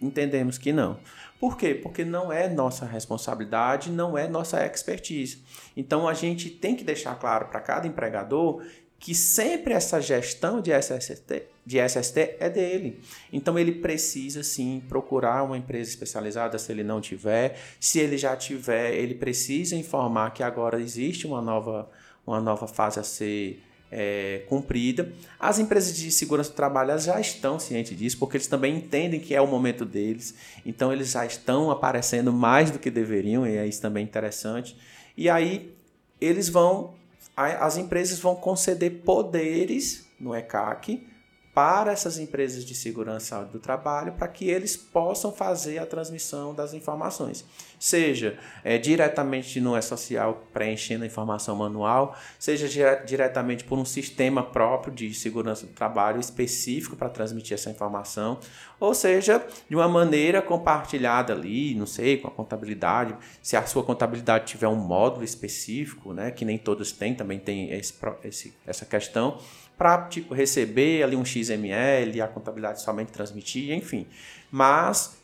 [0.00, 1.00] Entendemos que não.
[1.40, 1.74] Por quê?
[1.74, 5.42] Porque não é nossa responsabilidade, não é nossa expertise.
[5.76, 8.62] Então a gente tem que deixar claro para cada empregador
[9.04, 13.02] que sempre essa gestão de SST, de SST é dele.
[13.30, 17.60] Então ele precisa sim procurar uma empresa especializada se ele não tiver.
[17.78, 21.86] Se ele já tiver, ele precisa informar que agora existe uma nova,
[22.26, 23.62] uma nova fase a ser
[23.92, 25.12] é, cumprida.
[25.38, 29.34] As empresas de segurança do trabalho já estão cientes disso, porque eles também entendem que
[29.34, 33.66] é o momento deles, então eles já estão aparecendo mais do que deveriam, e é
[33.66, 34.74] isso também interessante.
[35.14, 35.76] E aí
[36.18, 36.94] eles vão
[37.36, 41.06] as empresas vão conceder poderes no ECAC
[41.54, 46.74] para essas empresas de segurança do trabalho para que eles possam fazer a transmissão das
[46.74, 47.44] informações.
[47.78, 54.42] Seja é, diretamente no E-Social, preenchendo a informação manual, seja dire diretamente por um sistema
[54.42, 58.38] próprio de segurança do trabalho específico para transmitir essa informação,
[58.80, 63.16] ou seja, de uma maneira compartilhada ali, não sei, com a contabilidade.
[63.40, 67.70] Se a sua contabilidade tiver um módulo específico, né, que nem todos têm, também tem
[67.70, 69.38] esse, esse, essa questão
[69.76, 74.06] para tipo receber ali um XML, a contabilidade somente transmitir, enfim.
[74.50, 75.16] Mas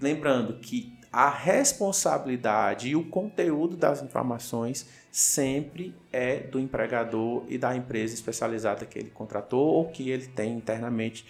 [0.00, 7.74] lembrando que a responsabilidade e o conteúdo das informações sempre é do empregador e da
[7.74, 11.26] empresa especializada que ele contratou ou que ele tem internamente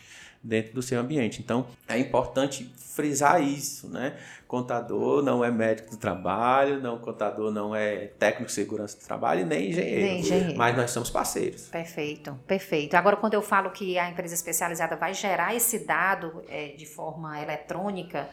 [0.47, 1.41] dentro do seu ambiente.
[1.43, 4.17] Então, é importante frisar isso, né?
[4.49, 9.45] Contador não é médico do trabalho, não contador não é técnico de segurança do trabalho,
[9.45, 10.03] nem engenheiro.
[10.03, 10.57] Nem engenheiro.
[10.57, 11.69] Mas nós somos parceiros.
[11.69, 12.95] Perfeito, perfeito.
[12.95, 17.41] Agora, quando eu falo que a empresa especializada vai gerar esse dado é, de forma
[17.43, 18.29] eletrônica,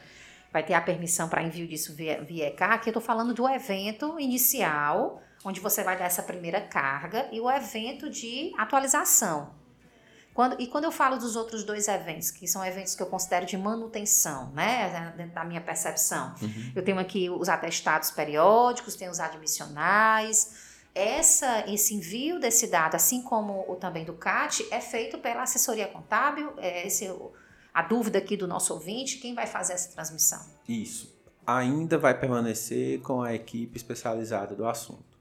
[0.51, 4.19] vai ter a permissão para envio disso via, via ECAC, eu estou falando do evento
[4.19, 9.62] inicial, onde você vai dar essa primeira carga, e o evento de atualização.
[10.33, 13.45] Quando, e quando eu falo dos outros dois eventos, que são eventos que eu considero
[13.45, 16.71] de manutenção, né, dentro da minha percepção, uhum.
[16.75, 20.73] eu tenho aqui os atestados periódicos, tenho os admissionais.
[20.95, 25.87] Essa, esse envio desse dado, assim como o também do CAT, é feito pela assessoria
[25.87, 26.53] contábil.
[26.57, 27.11] É esse,
[27.71, 30.43] a dúvida aqui do nosso ouvinte, quem vai fazer essa transmissão?
[30.67, 31.13] Isso.
[31.45, 35.12] Ainda vai permanecer com a equipe especializada do assunto.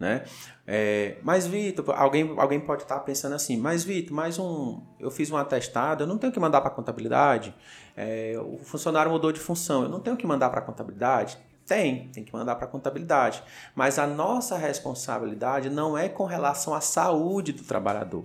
[0.00, 0.24] Né?
[0.66, 4.80] É, mas, Vitor, alguém, alguém pode estar pensando assim, mas, Vitor, mais um.
[4.98, 7.54] Eu fiz um atestado, eu não tenho que mandar para a contabilidade.
[7.94, 11.38] É, o funcionário mudou de função, eu não tenho que mandar para a contabilidade.
[11.66, 13.42] Tem, tem que mandar para a contabilidade.
[13.74, 18.24] Mas a nossa responsabilidade não é com relação à saúde do trabalhador.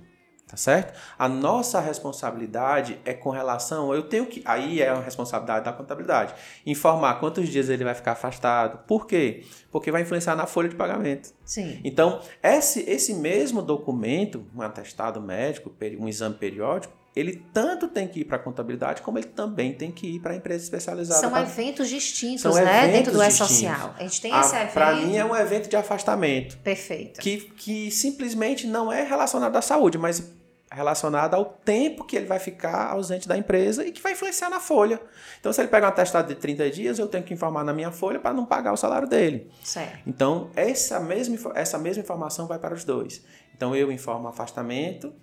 [0.56, 0.98] Tá certo?
[1.20, 6.34] A nossa responsabilidade é com relação, eu tenho que, aí é a responsabilidade da contabilidade,
[6.66, 8.80] informar quantos dias ele vai ficar afastado.
[8.88, 9.44] Por quê?
[9.70, 11.34] Porque vai influenciar na folha de pagamento.
[11.44, 11.82] Sim.
[11.84, 18.20] Então, esse, esse mesmo documento, um atestado médico, um exame periódico, ele tanto tem que
[18.20, 21.22] ir para a contabilidade, como ele também tem que ir para a empresa especializada.
[21.22, 21.42] São pra...
[21.42, 22.62] eventos distintos, São né?
[22.62, 23.96] Eventos dentro do E-Social.
[23.98, 24.74] A gente tem esse evento.
[24.74, 26.58] Para mim é um evento de afastamento.
[26.58, 27.22] Perfeito.
[27.22, 30.30] Que, que simplesmente não é relacionado à saúde, mas
[30.76, 34.60] relacionado ao tempo que ele vai ficar ausente da empresa e que vai influenciar na
[34.60, 35.02] folha.
[35.40, 37.92] Então, se ele pega um atestado de 30 dias, eu tenho que informar na minha
[37.92, 39.50] folha para não pagar o salário dele.
[39.64, 40.00] Certo.
[40.06, 43.24] Então, essa mesma, essa mesma informação vai para os dois.
[43.56, 45.14] Então, eu informo afastamento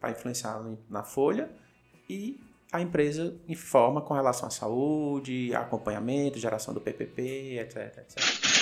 [0.00, 1.50] para influenciar na folha
[2.08, 2.40] e
[2.72, 8.61] a empresa informa com relação à saúde, acompanhamento, geração do PPP, etc, etc.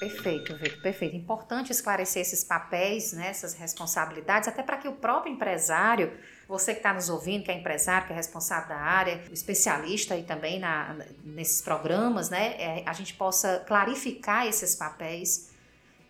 [0.00, 1.14] Perfeito, Vitor, perfeito.
[1.14, 6.10] Importante esclarecer esses papéis, né, essas responsabilidades, até para que o próprio empresário,
[6.48, 10.22] você que está nos ouvindo, que é empresário, que é responsável da área, especialista e
[10.22, 15.50] também na, nesses programas, né, é, a gente possa clarificar esses papéis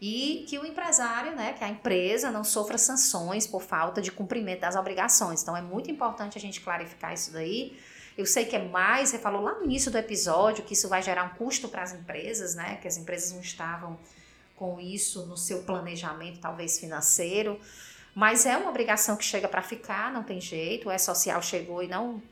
[0.00, 4.61] e que o empresário, né, que a empresa não sofra sanções por falta de cumprimento
[4.61, 5.42] das obrigações.
[5.42, 7.76] Então é muito importante a gente clarificar isso daí
[8.16, 11.03] eu sei que é mais, você falou lá no início do episódio que isso vai
[11.03, 12.79] gerar um custo para as empresas, né?
[12.83, 13.99] Que as empresas não estavam
[14.57, 17.59] com isso no seu planejamento, talvez financeiro.
[18.14, 20.88] Mas é uma obrigação que chega para ficar, não tem jeito.
[20.88, 22.23] O E-Social chegou e não,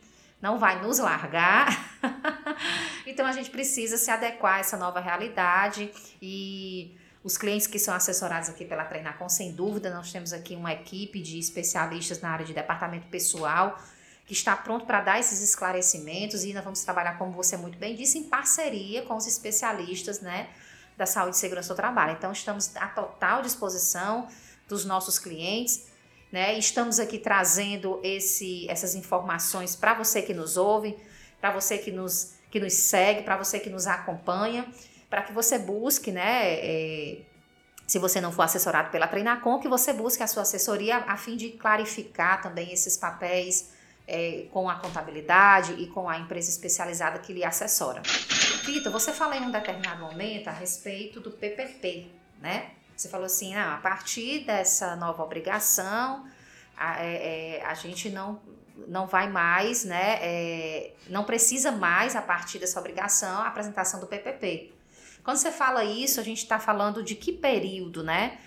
[0.40, 1.98] não vai nos largar.
[3.06, 7.94] então a gente precisa se adequar a essa nova realidade e os clientes que são
[7.94, 12.44] assessorados aqui pela Treinacom, sem dúvida, nós temos aqui uma equipe de especialistas na área
[12.44, 13.80] de departamento pessoal
[14.28, 17.96] que está pronto para dar esses esclarecimentos e nós vamos trabalhar, como você muito bem
[17.96, 20.50] disse, em parceria com os especialistas né,
[20.98, 22.12] da saúde e segurança do trabalho.
[22.12, 24.28] Então, estamos à total disposição
[24.68, 25.86] dos nossos clientes.
[26.30, 26.58] Né?
[26.58, 30.94] Estamos aqui trazendo esse, essas informações para você que nos ouve,
[31.40, 34.70] para você que nos, que nos segue, para você que nos acompanha,
[35.08, 37.22] para que você busque, né, é,
[37.86, 41.34] se você não for assessorado pela Treinacom, que você busque a sua assessoria a fim
[41.34, 43.77] de clarificar também esses papéis,
[44.08, 48.00] é, com a contabilidade e com a empresa especializada que lhe assessora.
[48.64, 52.06] Vitor, você falou em um determinado momento a respeito do PPP,
[52.40, 52.70] né?
[52.96, 56.26] Você falou assim, ah, a partir dessa nova obrigação,
[56.76, 58.40] a, é, é, a gente não,
[58.88, 60.18] não vai mais, né?
[60.22, 64.72] É, não precisa mais, a partir dessa obrigação, a apresentação do PPP.
[65.22, 68.38] Quando você fala isso, a gente está falando de que período, né?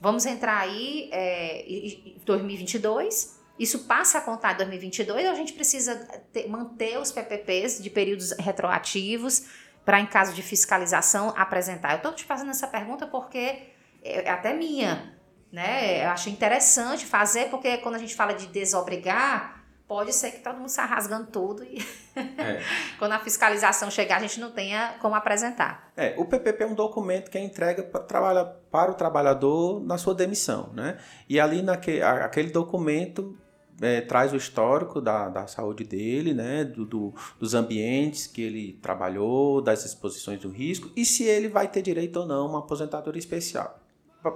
[0.00, 5.52] Vamos entrar aí é, em 2022 isso passa a contar em 2022 ou a gente
[5.52, 5.94] precisa
[6.32, 9.46] ter, manter os PPPs de períodos retroativos
[9.84, 11.92] para, em caso de fiscalização, apresentar?
[11.92, 13.70] Eu estou te fazendo essa pergunta porque
[14.02, 15.16] é até minha,
[15.50, 16.04] né?
[16.04, 20.56] Eu achei interessante fazer, porque quando a gente fala de desobrigar, pode ser que todo
[20.56, 21.78] mundo saia rasgando tudo e
[22.16, 22.62] é.
[22.98, 25.92] quando a fiscalização chegar, a gente não tenha como apresentar.
[25.96, 30.14] É, o PPP é um documento que é entregue para, para o trabalhador na sua
[30.14, 30.96] demissão, né?
[31.28, 33.38] E ali naquele aquele documento
[33.82, 38.78] é, traz o histórico da, da saúde dele, né, do, do, dos ambientes que ele
[38.80, 42.58] trabalhou, das exposições do risco e se ele vai ter direito ou não a uma
[42.60, 43.78] aposentadoria especial.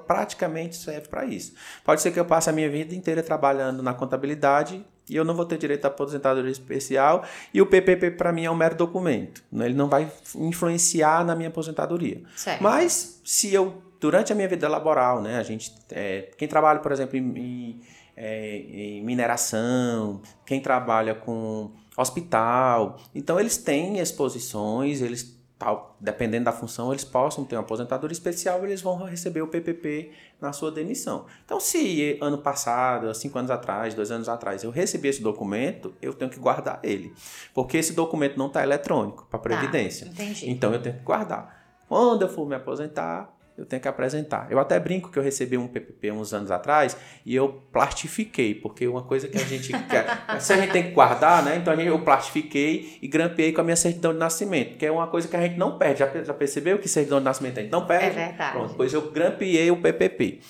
[0.07, 1.55] Praticamente serve para isso.
[1.85, 5.35] Pode ser que eu passe a minha vida inteira trabalhando na contabilidade e eu não
[5.35, 9.45] vou ter direito à aposentadoria especial e o PPP para mim é um mero documento.
[9.53, 9.67] Né?
[9.67, 12.21] Ele não vai influenciar na minha aposentadoria.
[12.35, 12.61] Certo.
[12.61, 16.93] Mas se eu durante a minha vida laboral, né, a gente, é, quem trabalha, por
[16.93, 17.81] exemplo, em,
[18.17, 22.99] é, em mineração, quem trabalha com hospital.
[23.15, 28.63] Então, eles têm exposições, eles tal, dependendo da função, eles possam ter uma aposentadoria especial,
[28.65, 30.11] eles vão receber o PPP
[30.41, 31.25] na sua demissão.
[31.45, 36.13] Então, se ano passado, cinco anos atrás, dois anos atrás, eu recebi esse documento, eu
[36.13, 37.15] tenho que guardar ele,
[37.55, 40.07] porque esse documento não está eletrônico para tá, previdência.
[40.15, 41.57] Tá, então, eu tenho que guardar.
[41.89, 44.49] Quando eu for me aposentar, eu tenho que apresentar.
[44.51, 48.87] Eu até brinco que eu recebi um PPP uns anos atrás e eu plastifiquei, porque
[48.87, 51.57] uma coisa que a gente quer, se a gente tem que guardar, né?
[51.57, 55.27] Então eu plastifiquei e grampeei com a minha certidão de nascimento, que é uma coisa
[55.27, 56.01] que a gente não perde.
[56.01, 58.19] Já, já percebeu que certidão de nascimento a gente não perde?
[58.19, 58.53] É verdade.
[58.53, 60.41] Pronto, pois eu grampeei o PPP.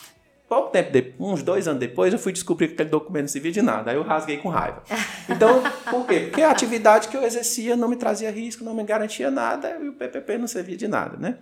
[0.48, 3.50] Pouco tempo depois, uns dois anos depois, eu fui descobrir que aquele documento não servia
[3.50, 3.90] de nada.
[3.90, 4.82] Aí eu rasguei com raiva.
[5.28, 6.20] Então, por quê?
[6.20, 9.88] Porque a atividade que eu exercia não me trazia risco, não me garantia nada e
[9.88, 11.38] o PPP não servia de nada, né?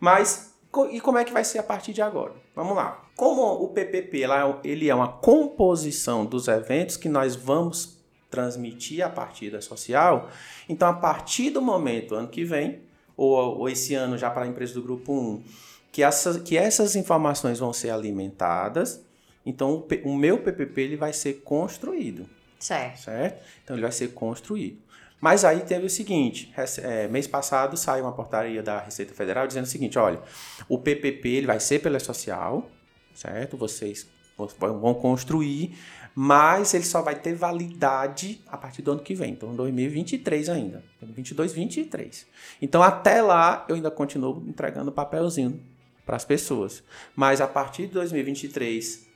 [0.00, 2.34] Mas e como é que vai ser a partir de agora?
[2.54, 3.04] Vamos lá.
[3.16, 4.22] Como o PPP
[4.64, 7.98] ele é uma composição dos eventos que nós vamos
[8.30, 10.28] transmitir a partir da social,
[10.68, 12.80] então a partir do momento, ano que vem,
[13.16, 15.42] ou, ou esse ano já para a empresa do grupo 1,
[15.90, 19.02] que essas, que essas informações vão ser alimentadas,
[19.44, 22.28] então o, o meu PPP ele vai ser construído.
[22.58, 23.00] Certo.
[23.02, 23.42] Certo?
[23.64, 24.78] Então ele vai ser construído.
[25.20, 26.52] Mas aí teve o seguinte,
[26.82, 30.22] é, mês passado saiu uma portaria da Receita Federal dizendo o seguinte, olha,
[30.68, 32.70] o PPP ele vai ser pela social,
[33.14, 33.56] certo?
[33.56, 34.06] Vocês
[34.36, 35.76] vão construir,
[36.14, 40.84] mas ele só vai ter validade a partir do ano que vem, então 2023 ainda,
[41.02, 42.26] 22, 23.
[42.62, 45.60] Então até lá eu ainda continuo entregando papelzinho
[46.06, 46.82] para as pessoas,
[47.16, 49.07] mas a partir de 2023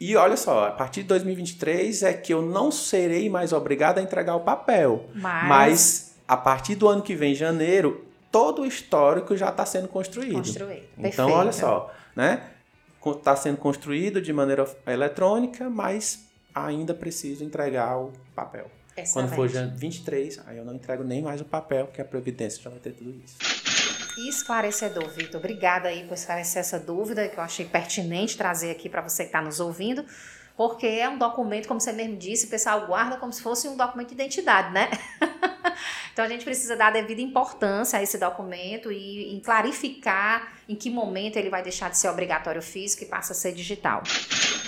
[0.00, 4.02] e olha só, a partir de 2023 é que eu não serei mais obrigado a
[4.02, 5.08] entregar o papel.
[5.14, 9.88] Mas, mas a partir do ano que vem, janeiro, todo o histórico já está sendo
[9.88, 10.34] construído.
[10.34, 10.84] Construído.
[10.98, 11.30] Então, Perfeito.
[11.30, 12.50] olha só, né?
[13.06, 18.70] Está sendo construído de maneira eletrônica, mas ainda preciso entregar o papel.
[18.96, 19.34] Excelente.
[19.34, 22.70] Quando for 23, aí eu não entrego nem mais o papel, porque a Previdência já
[22.70, 23.53] vai ter tudo isso
[24.16, 25.38] esclarecedor, Vitor.
[25.38, 29.28] Obrigada aí por esclarecer essa dúvida que eu achei pertinente trazer aqui para você que
[29.28, 30.04] está nos ouvindo,
[30.56, 33.76] porque é um documento, como você mesmo disse, o pessoal guarda como se fosse um
[33.76, 34.88] documento de identidade, né?
[36.12, 40.76] então a gente precisa dar a devida importância a esse documento e, e clarificar em
[40.76, 44.02] que momento ele vai deixar de ser obrigatório físico e passa a ser digital.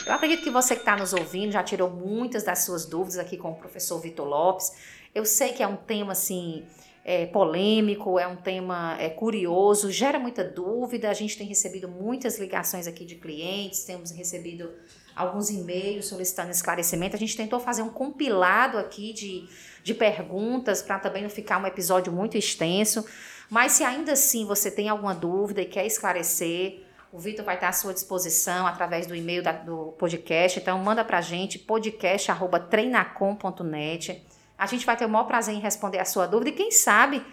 [0.04, 3.36] Eu acredito que você que está nos ouvindo já tirou muitas das suas dúvidas aqui
[3.36, 4.72] com o professor Vitor Lopes.
[5.14, 6.64] Eu sei que é um tema assim
[7.08, 11.08] é, polêmico, é um tema é, curioso, gera muita dúvida.
[11.08, 14.72] A gente tem recebido muitas ligações aqui de clientes, temos recebido
[15.14, 17.14] alguns e-mails solicitando esclarecimento.
[17.14, 19.48] A gente tentou fazer um compilado aqui de,
[19.84, 23.06] de perguntas para também não ficar um episódio muito extenso.
[23.48, 26.82] Mas se ainda assim você tem alguma dúvida e quer esclarecer,
[27.12, 30.58] o Vitor vai estar à sua disposição através do e-mail da, do podcast.
[30.58, 34.26] Então, manda para a gente podcast.treinacom.net.
[34.58, 37.24] A gente vai ter o maior prazer em responder a sua dúvida e quem sabe,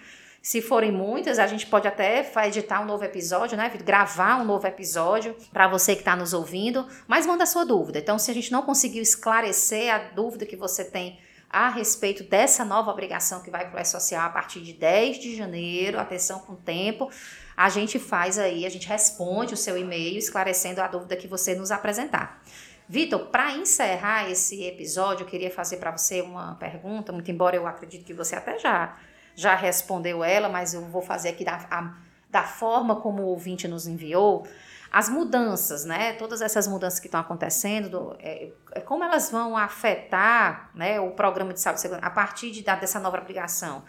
[0.41, 4.67] se forem muitas, a gente pode até editar um novo episódio, né, Gravar um novo
[4.67, 7.99] episódio para você que está nos ouvindo, mas manda a sua dúvida.
[7.99, 11.17] Então, se a gente não conseguiu esclarecer a dúvida que você tem
[11.49, 15.35] a respeito dessa nova obrigação que vai para o E-Social a partir de 10 de
[15.35, 17.11] janeiro, atenção com o tempo,
[17.55, 21.53] a gente faz aí, a gente responde o seu e-mail esclarecendo a dúvida que você
[21.53, 22.41] nos apresentar.
[22.87, 27.65] Vitor, para encerrar esse episódio, eu queria fazer para você uma pergunta, muito embora eu
[27.65, 28.97] acredite que você até já,
[29.35, 31.95] já respondeu ela, mas eu vou fazer aqui da, a,
[32.29, 34.45] da forma como o ouvinte nos enviou.
[34.91, 36.13] As mudanças, né?
[36.13, 41.11] Todas essas mudanças que estão acontecendo, do, é, é, como elas vão afetar né, o
[41.11, 43.83] programa de saúde segurança a partir de, da, dessa nova aplicação?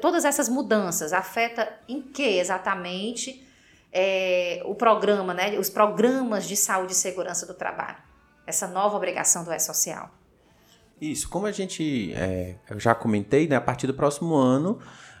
[0.00, 3.46] Todas essas mudanças afetam em que exatamente
[3.92, 5.58] é, o programa, né?
[5.58, 8.11] Os programas de saúde e segurança do trabalho?
[8.46, 10.10] Essa nova obrigação do E-Social?
[11.00, 14.78] Isso, como a gente é, eu já comentei, né, a partir do próximo ano,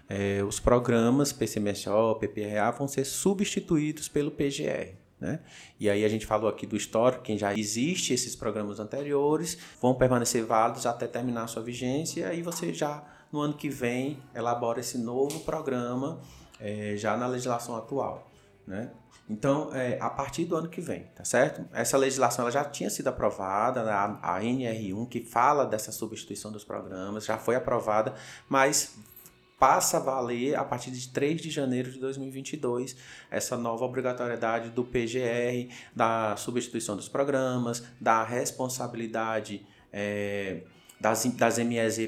[0.08, 4.94] é, os programas PCMSO, PPRA vão ser substituídos pelo PGR.
[5.18, 5.40] Né?
[5.78, 9.94] E aí a gente falou aqui do histórico, quem já existe esses programas anteriores vão
[9.94, 14.18] permanecer válidos até terminar a sua vigência, e aí você já, no ano que vem,
[14.34, 16.20] elabora esse novo programa
[16.60, 18.30] é, já na legislação atual.
[18.66, 18.90] Né?
[19.32, 21.64] Então, é, a partir do ano que vem, tá certo?
[21.72, 23.90] Essa legislação ela já tinha sido aprovada, né?
[23.90, 28.12] a, a NR1, que fala dessa substituição dos programas, já foi aprovada,
[28.46, 28.94] mas
[29.58, 32.94] passa a valer a partir de 3 de janeiro de 2022
[33.30, 40.60] essa nova obrigatoriedade do PGR, da substituição dos programas, da responsabilidade é,
[41.00, 41.98] das, das MES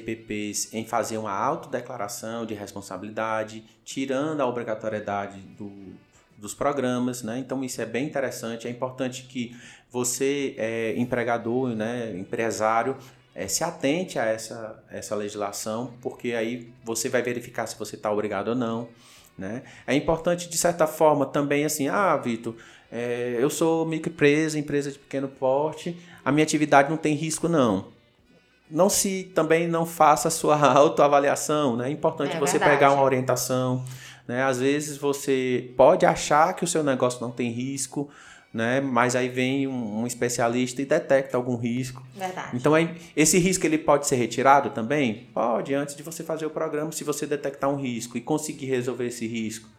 [0.71, 5.95] em fazer uma autodeclaração de responsabilidade, tirando a obrigatoriedade do
[6.37, 7.39] dos programas, né?
[7.39, 8.67] Então isso é bem interessante.
[8.67, 9.55] É importante que
[9.89, 12.97] você, é, empregador, né, empresário,
[13.33, 18.11] é, se atente a essa, essa legislação, porque aí você vai verificar se você está
[18.11, 18.87] obrigado ou não.
[19.37, 19.63] Né?
[19.85, 22.55] É importante, de certa forma, também assim, ah, Vitor,
[22.91, 27.87] é, eu sou microempresa, empresa de pequeno porte, a minha atividade não tem risco, não.
[28.71, 31.89] Não se também não faça a sua autoavaliação, né?
[31.89, 32.77] É importante é você verdade.
[32.77, 33.83] pegar uma orientação.
[34.27, 34.43] Né?
[34.43, 38.09] Às vezes você pode achar que o seu negócio não tem risco,
[38.55, 38.79] né?
[38.79, 42.01] Mas aí vem um, um, especialista e detecta algum risco.
[42.15, 42.55] Verdade.
[42.55, 45.27] Então aí, esse risco ele pode ser retirado também?
[45.33, 49.07] Pode, antes de você fazer o programa, se você detectar um risco e conseguir resolver
[49.07, 49.69] esse risco.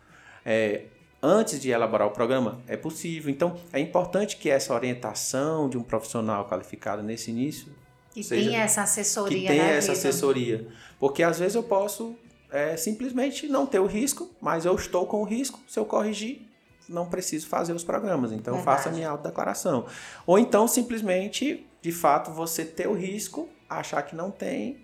[0.44, 0.82] É,
[1.22, 3.30] antes de elaborar o programa, é possível.
[3.30, 7.68] Então, é importante que essa orientação de um profissional qualificado nesse início.
[8.12, 9.40] Que seja, tenha essa assessoria.
[9.40, 10.68] Que tenha né, essa assessoria.
[11.00, 12.14] Porque às vezes eu posso
[12.56, 15.60] é, simplesmente não ter o risco, mas eu estou com o risco.
[15.68, 16.40] Se eu corrigir,
[16.88, 18.32] não preciso fazer os programas.
[18.32, 18.58] Então, Verdade.
[18.58, 19.84] eu faço a minha autodeclaração.
[20.26, 24.78] Ou então, simplesmente, de fato, você ter o risco, achar que não tem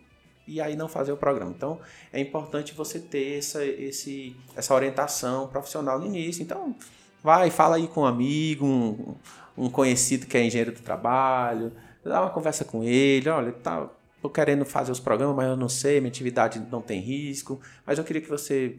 [0.47, 1.51] e aí não fazer o programa.
[1.57, 1.81] Então,
[2.13, 6.43] é importante você ter essa, esse, essa orientação profissional no início.
[6.43, 6.77] Então,
[7.23, 9.15] vai, fala aí com um amigo, um,
[9.57, 11.73] um conhecido que é engenheiro do trabalho,
[12.05, 13.89] dá uma conversa com ele, olha, tá,
[14.23, 17.99] tô querendo fazer os programas, mas eu não sei, minha atividade não tem risco, mas
[17.99, 18.79] eu queria que você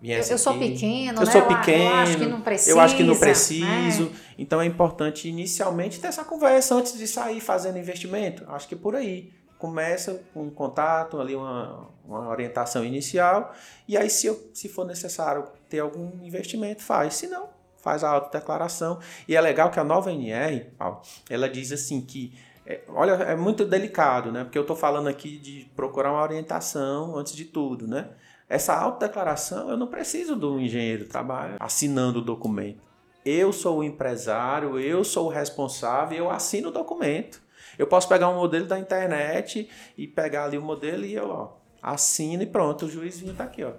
[0.00, 1.32] viesse Eu, eu sou pequeno, eu né?
[1.32, 2.70] sou pequeno, eu acho que não precisa.
[2.70, 4.04] Eu acho que não preciso.
[4.04, 4.16] Né?
[4.38, 8.44] Então é importante inicialmente ter essa conversa antes de sair fazendo investimento.
[8.48, 9.30] Acho que é por aí.
[9.58, 13.54] Começa com um contato, ali uma, uma orientação inicial,
[13.86, 17.14] e aí, se, eu, se for necessário ter algum investimento, faz.
[17.14, 18.98] Se não, faz a autodeclaração.
[19.28, 21.00] E é legal que a nova NR, Paulo,
[21.30, 22.32] ela diz assim que
[22.66, 24.44] é, olha, é muito delicado, né?
[24.44, 28.10] Porque eu estou falando aqui de procurar uma orientação antes de tudo, né?
[28.48, 32.82] Essa autodeclaração, eu não preciso do engenheiro trabalho assinando o documento.
[33.24, 37.42] Eu sou o empresário, eu sou o responsável, eu assino o documento.
[37.78, 41.56] Eu posso pegar um modelo da internet e pegar ali o modelo e eu ó,
[41.82, 43.72] assino e pronto, o juizinho está aqui, ó.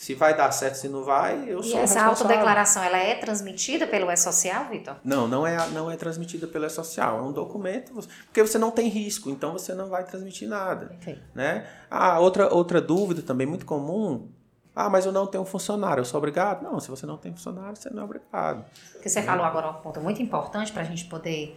[0.00, 3.86] Se vai dar certo, se não vai, eu sou E essa autodeclaração, ela é transmitida
[3.86, 4.96] pelo E-Social, Vitor?
[5.04, 7.18] Não, não é, não é transmitida pelo E-Social.
[7.18, 7.92] É um documento,
[8.24, 10.96] porque você não tem risco, então você não vai transmitir nada.
[11.02, 11.18] Okay.
[11.34, 11.66] Né?
[11.90, 14.30] Ah, outra, outra dúvida também muito comum,
[14.74, 16.62] ah, mas eu não tenho funcionário, eu sou obrigado?
[16.62, 18.64] Não, se você não tem funcionário, você não é obrigado.
[18.92, 19.26] Porque você né?
[19.26, 21.54] falou agora um ponto muito importante para a gente poder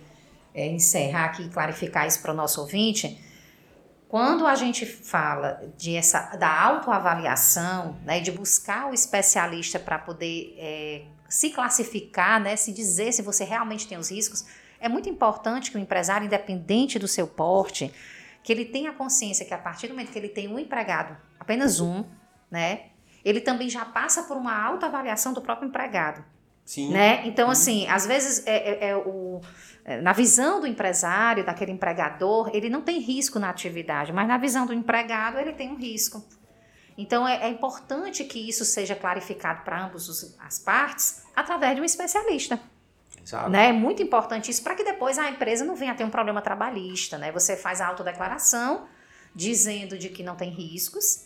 [0.54, 3.24] é, encerrar aqui e clarificar isso para o nosso ouvinte
[4.14, 10.56] quando a gente fala de essa, da autoavaliação, né, de buscar o especialista para poder
[10.56, 14.46] é, se classificar, né, se dizer se você realmente tem os riscos,
[14.80, 17.92] é muito importante que o empresário, independente do seu porte,
[18.44, 21.80] que ele tenha consciência que a partir do momento que ele tem um empregado, apenas
[21.80, 22.06] um,
[22.52, 22.90] né,
[23.26, 26.24] ele também já passa por uma autoavaliação do próprio empregado.
[26.64, 26.92] Sim.
[26.92, 27.26] Né?
[27.26, 29.42] Então, assim, às vezes é, é, é o
[30.02, 34.66] na visão do empresário, daquele empregador, ele não tem risco na atividade, mas na visão
[34.66, 36.24] do empregado, ele tem um risco.
[36.98, 41.86] Então, é, é importante que isso seja clarificado para ambas as partes através de um
[41.86, 42.60] especialista.
[43.22, 43.50] Exato.
[43.50, 43.70] Né?
[43.70, 46.42] É muito importante isso para que depois a empresa não venha a ter um problema
[46.42, 47.18] trabalhista.
[47.18, 47.32] Né?
[47.32, 48.86] Você faz a autodeclaração
[49.36, 51.26] dizendo de que não tem riscos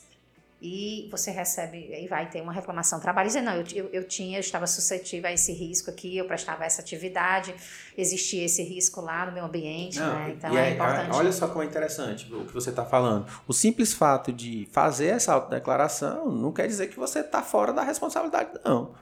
[0.60, 3.42] e você recebe e vai ter uma reclamação trabalhista.
[3.42, 6.82] Não, eu, eu, eu, tinha, eu estava suscetível a esse risco aqui, eu prestava essa
[6.82, 7.54] atividade,
[7.96, 10.34] existia esse risco lá no meu ambiente, Não, né?
[10.36, 11.16] Então é, é, importante.
[11.16, 13.28] Olha só como é interessante o que você está falando.
[13.48, 17.84] O simples fato de fazer essa autodeclaração não quer dizer que você está fora da
[17.84, 18.96] responsabilidade, não.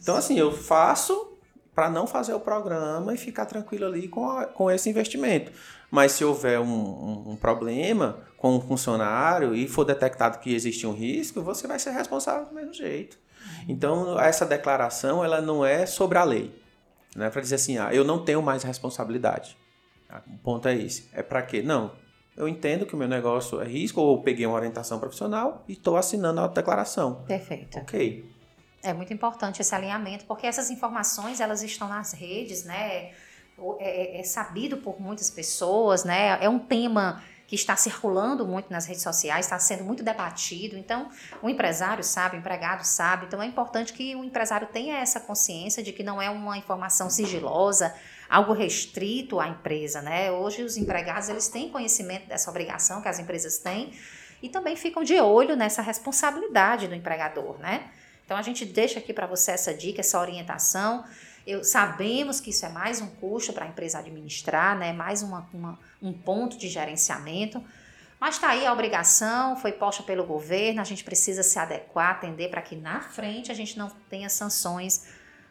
[0.00, 1.35] Então, assim, eu faço
[1.76, 5.52] para não fazer o programa e ficar tranquilo ali com, a, com esse investimento.
[5.90, 10.86] Mas se houver um, um, um, problema com um funcionário e for detectado que existe
[10.86, 13.18] um risco, você vai ser responsável do mesmo jeito.
[13.68, 16.50] Então, essa declaração ela não é sobre a lei.
[17.14, 19.54] Não é para dizer assim, ah, eu não tenho mais responsabilidade.
[20.26, 21.10] O ponto é esse.
[21.12, 21.60] É para quê?
[21.60, 21.92] Não.
[22.34, 25.96] Eu entendo que o meu negócio é risco, ou peguei uma orientação profissional e estou
[25.96, 27.22] assinando a declaração.
[27.26, 27.78] Perfeito.
[27.78, 28.35] Ok.
[28.82, 32.92] É muito importante esse alinhamento, porque essas informações elas estão nas redes, né?
[32.94, 33.14] É,
[33.80, 36.38] é, é sabido por muitas pessoas, né?
[36.42, 40.76] É um tema que está circulando muito nas redes sociais, está sendo muito debatido.
[40.76, 41.08] Então,
[41.40, 43.26] o empresário sabe, o empregado sabe.
[43.26, 47.08] Então, é importante que o empresário tenha essa consciência de que não é uma informação
[47.08, 47.94] sigilosa,
[48.28, 50.30] algo restrito à empresa, né?
[50.32, 53.92] Hoje, os empregados eles têm conhecimento dessa obrigação que as empresas têm
[54.42, 57.88] e também ficam de olho nessa responsabilidade do empregador, né?
[58.26, 61.04] Então a gente deixa aqui para você essa dica, essa orientação.
[61.46, 64.92] Eu, sabemos que isso é mais um custo para a empresa administrar, né?
[64.92, 67.64] mais uma, uma, um ponto de gerenciamento,
[68.18, 72.50] Mas está aí a obrigação, foi posta pelo governo, a gente precisa se adequar, atender
[72.50, 75.06] para que na frente a gente não tenha sanções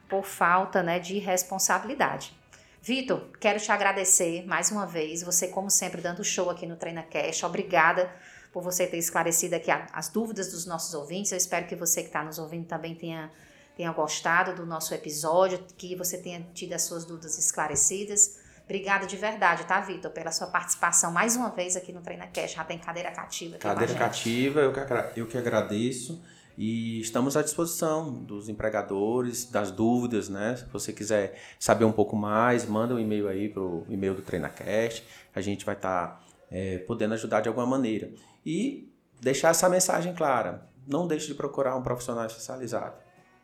[0.09, 2.33] por falta né, de responsabilidade.
[2.81, 7.03] Vitor, quero te agradecer mais uma vez, você como sempre dando show aqui no Treina
[7.03, 8.13] Cash, obrigada
[8.55, 12.07] por você ter esclarecido aqui as dúvidas dos nossos ouvintes, eu espero que você que
[12.07, 13.29] está nos ouvindo também tenha,
[13.75, 18.37] tenha gostado do nosso episódio, que você tenha tido as suas dúvidas esclarecidas.
[18.63, 22.53] Obrigada de verdade, tá, Vitor, pela sua participação mais uma vez aqui no Treina Cash.
[22.53, 23.57] Já tem cadeira cativa.
[23.57, 26.23] Cadeira cativa, eu que, eu que agradeço.
[26.57, 30.55] E estamos à disposição dos empregadores, das dúvidas, né?
[30.55, 34.21] Se você quiser saber um pouco mais, manda um e-mail aí para o e-mail do
[34.21, 35.05] TreinaCast.
[35.35, 38.11] A gente vai estar tá, é, podendo ajudar de alguma maneira.
[38.45, 40.67] E deixar essa mensagem clara.
[40.87, 42.95] Não deixe de procurar um profissional especializado,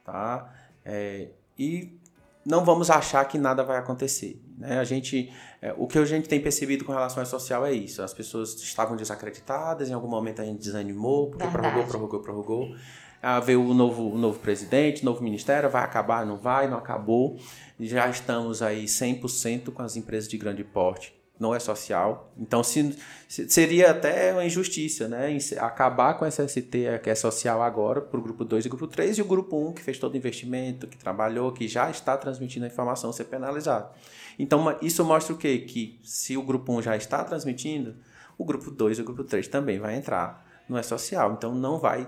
[0.03, 0.53] tá?
[0.85, 1.99] É, e
[2.45, 4.41] não vamos achar que nada vai acontecer.
[4.57, 4.79] Né?
[4.79, 5.31] A gente,
[5.61, 8.01] é, o que a gente tem percebido com relação ao social é isso.
[8.01, 11.69] As pessoas estavam desacreditadas, em algum momento a gente desanimou, porque Verdade.
[11.69, 12.75] prorrogou, prorrogou, prorrogou.
[13.21, 17.37] Ah, veio o novo, o novo presidente, novo ministério, vai acabar, não vai, não acabou.
[17.79, 22.31] Já estamos aí 100% com as empresas de grande porte não é social.
[22.37, 22.95] Então, se,
[23.27, 25.35] se, seria até uma injustiça, né?
[25.57, 26.61] Acabar com essa ST
[27.01, 29.67] que é social agora para o grupo 2 e grupo 3 e o grupo 1,
[29.67, 33.23] um, que fez todo o investimento, que trabalhou, que já está transmitindo a informação, ser
[33.23, 33.89] penalizado.
[34.37, 35.57] Então, isso mostra o quê?
[35.57, 37.95] Que se o grupo 1 um já está transmitindo,
[38.37, 41.33] o grupo 2 e o grupo 3 também vai entrar no é social.
[41.33, 42.07] Então, não vai,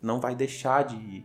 [0.00, 1.22] não vai deixar de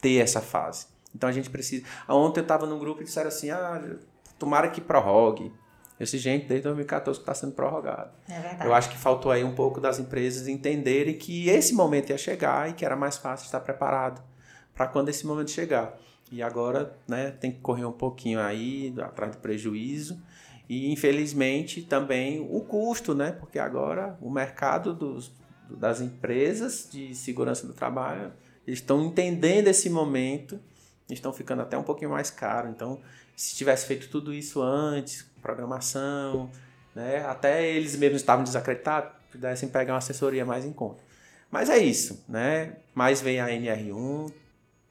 [0.00, 0.86] ter essa fase.
[1.14, 1.84] Então, a gente precisa...
[2.08, 3.98] Ontem eu estava num grupo e disseram assim, ah,
[4.38, 5.52] tomara que prorrogue
[6.00, 8.10] esse gente desde 2014 que está sendo prorrogado.
[8.26, 8.64] É verdade.
[8.64, 12.70] Eu acho que faltou aí um pouco das empresas entenderem que esse momento ia chegar
[12.70, 14.22] e que era mais fácil estar preparado
[14.74, 15.94] para quando esse momento chegar.
[16.32, 20.18] E agora né, tem que correr um pouquinho aí atrás do prejuízo.
[20.66, 23.32] E infelizmente também o custo, né?
[23.32, 25.32] Porque agora o mercado dos,
[25.68, 28.32] das empresas de segurança do trabalho
[28.66, 30.58] estão entendendo esse momento,
[31.10, 32.68] estão ficando até um pouquinho mais caro.
[32.68, 33.00] Então,
[33.34, 36.50] se tivesse feito tudo isso antes, programação,
[36.94, 37.24] né?
[37.26, 41.02] Até eles mesmos estavam desacreditados, pudessem pegar uma assessoria mais em conta.
[41.50, 42.74] Mas é isso, né?
[42.94, 44.32] Mais vem a NR1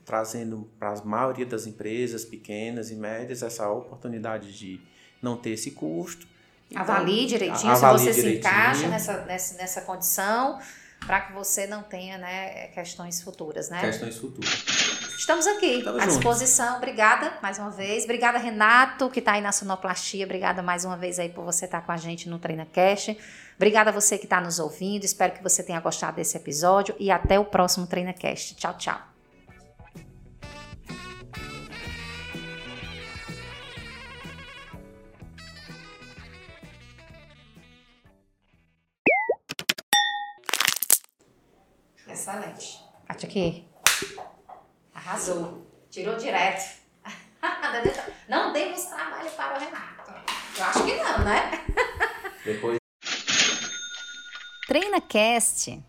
[0.10, 4.82] trazendo para a maioria das empresas pequenas e médias essa oportunidade de
[5.22, 6.28] não ter esse custo.
[6.74, 8.43] Avalie direitinho avalie se você direitinho.
[8.43, 10.60] se encaixa nessa, nessa, nessa condição
[11.06, 13.82] para que você não tenha né, questões futuras, né?
[13.82, 14.50] Questões futuras.
[15.18, 16.78] Estamos aqui à disposição.
[16.78, 18.04] Obrigada mais uma vez.
[18.04, 20.26] Obrigada, Renato, que está aí na sonoplastia.
[20.26, 23.16] Obrigada mais uma vez aí por você estar tá com a gente no Treina Cash.
[23.56, 25.04] Obrigada a você que está nos ouvindo.
[25.04, 28.56] Espero que você tenha gostado desse episódio e até o próximo Treina Cast.
[28.56, 29.09] Tchau, tchau.
[42.30, 42.80] Excelente.
[43.08, 43.68] Bate aqui.
[44.94, 45.66] Arrasou.
[45.90, 46.80] Tirou direto.
[48.30, 50.14] não demos trabalho para o Renato.
[50.56, 51.66] Eu acho que não, né?
[52.46, 52.78] Depois.
[54.68, 55.84] Treina Cast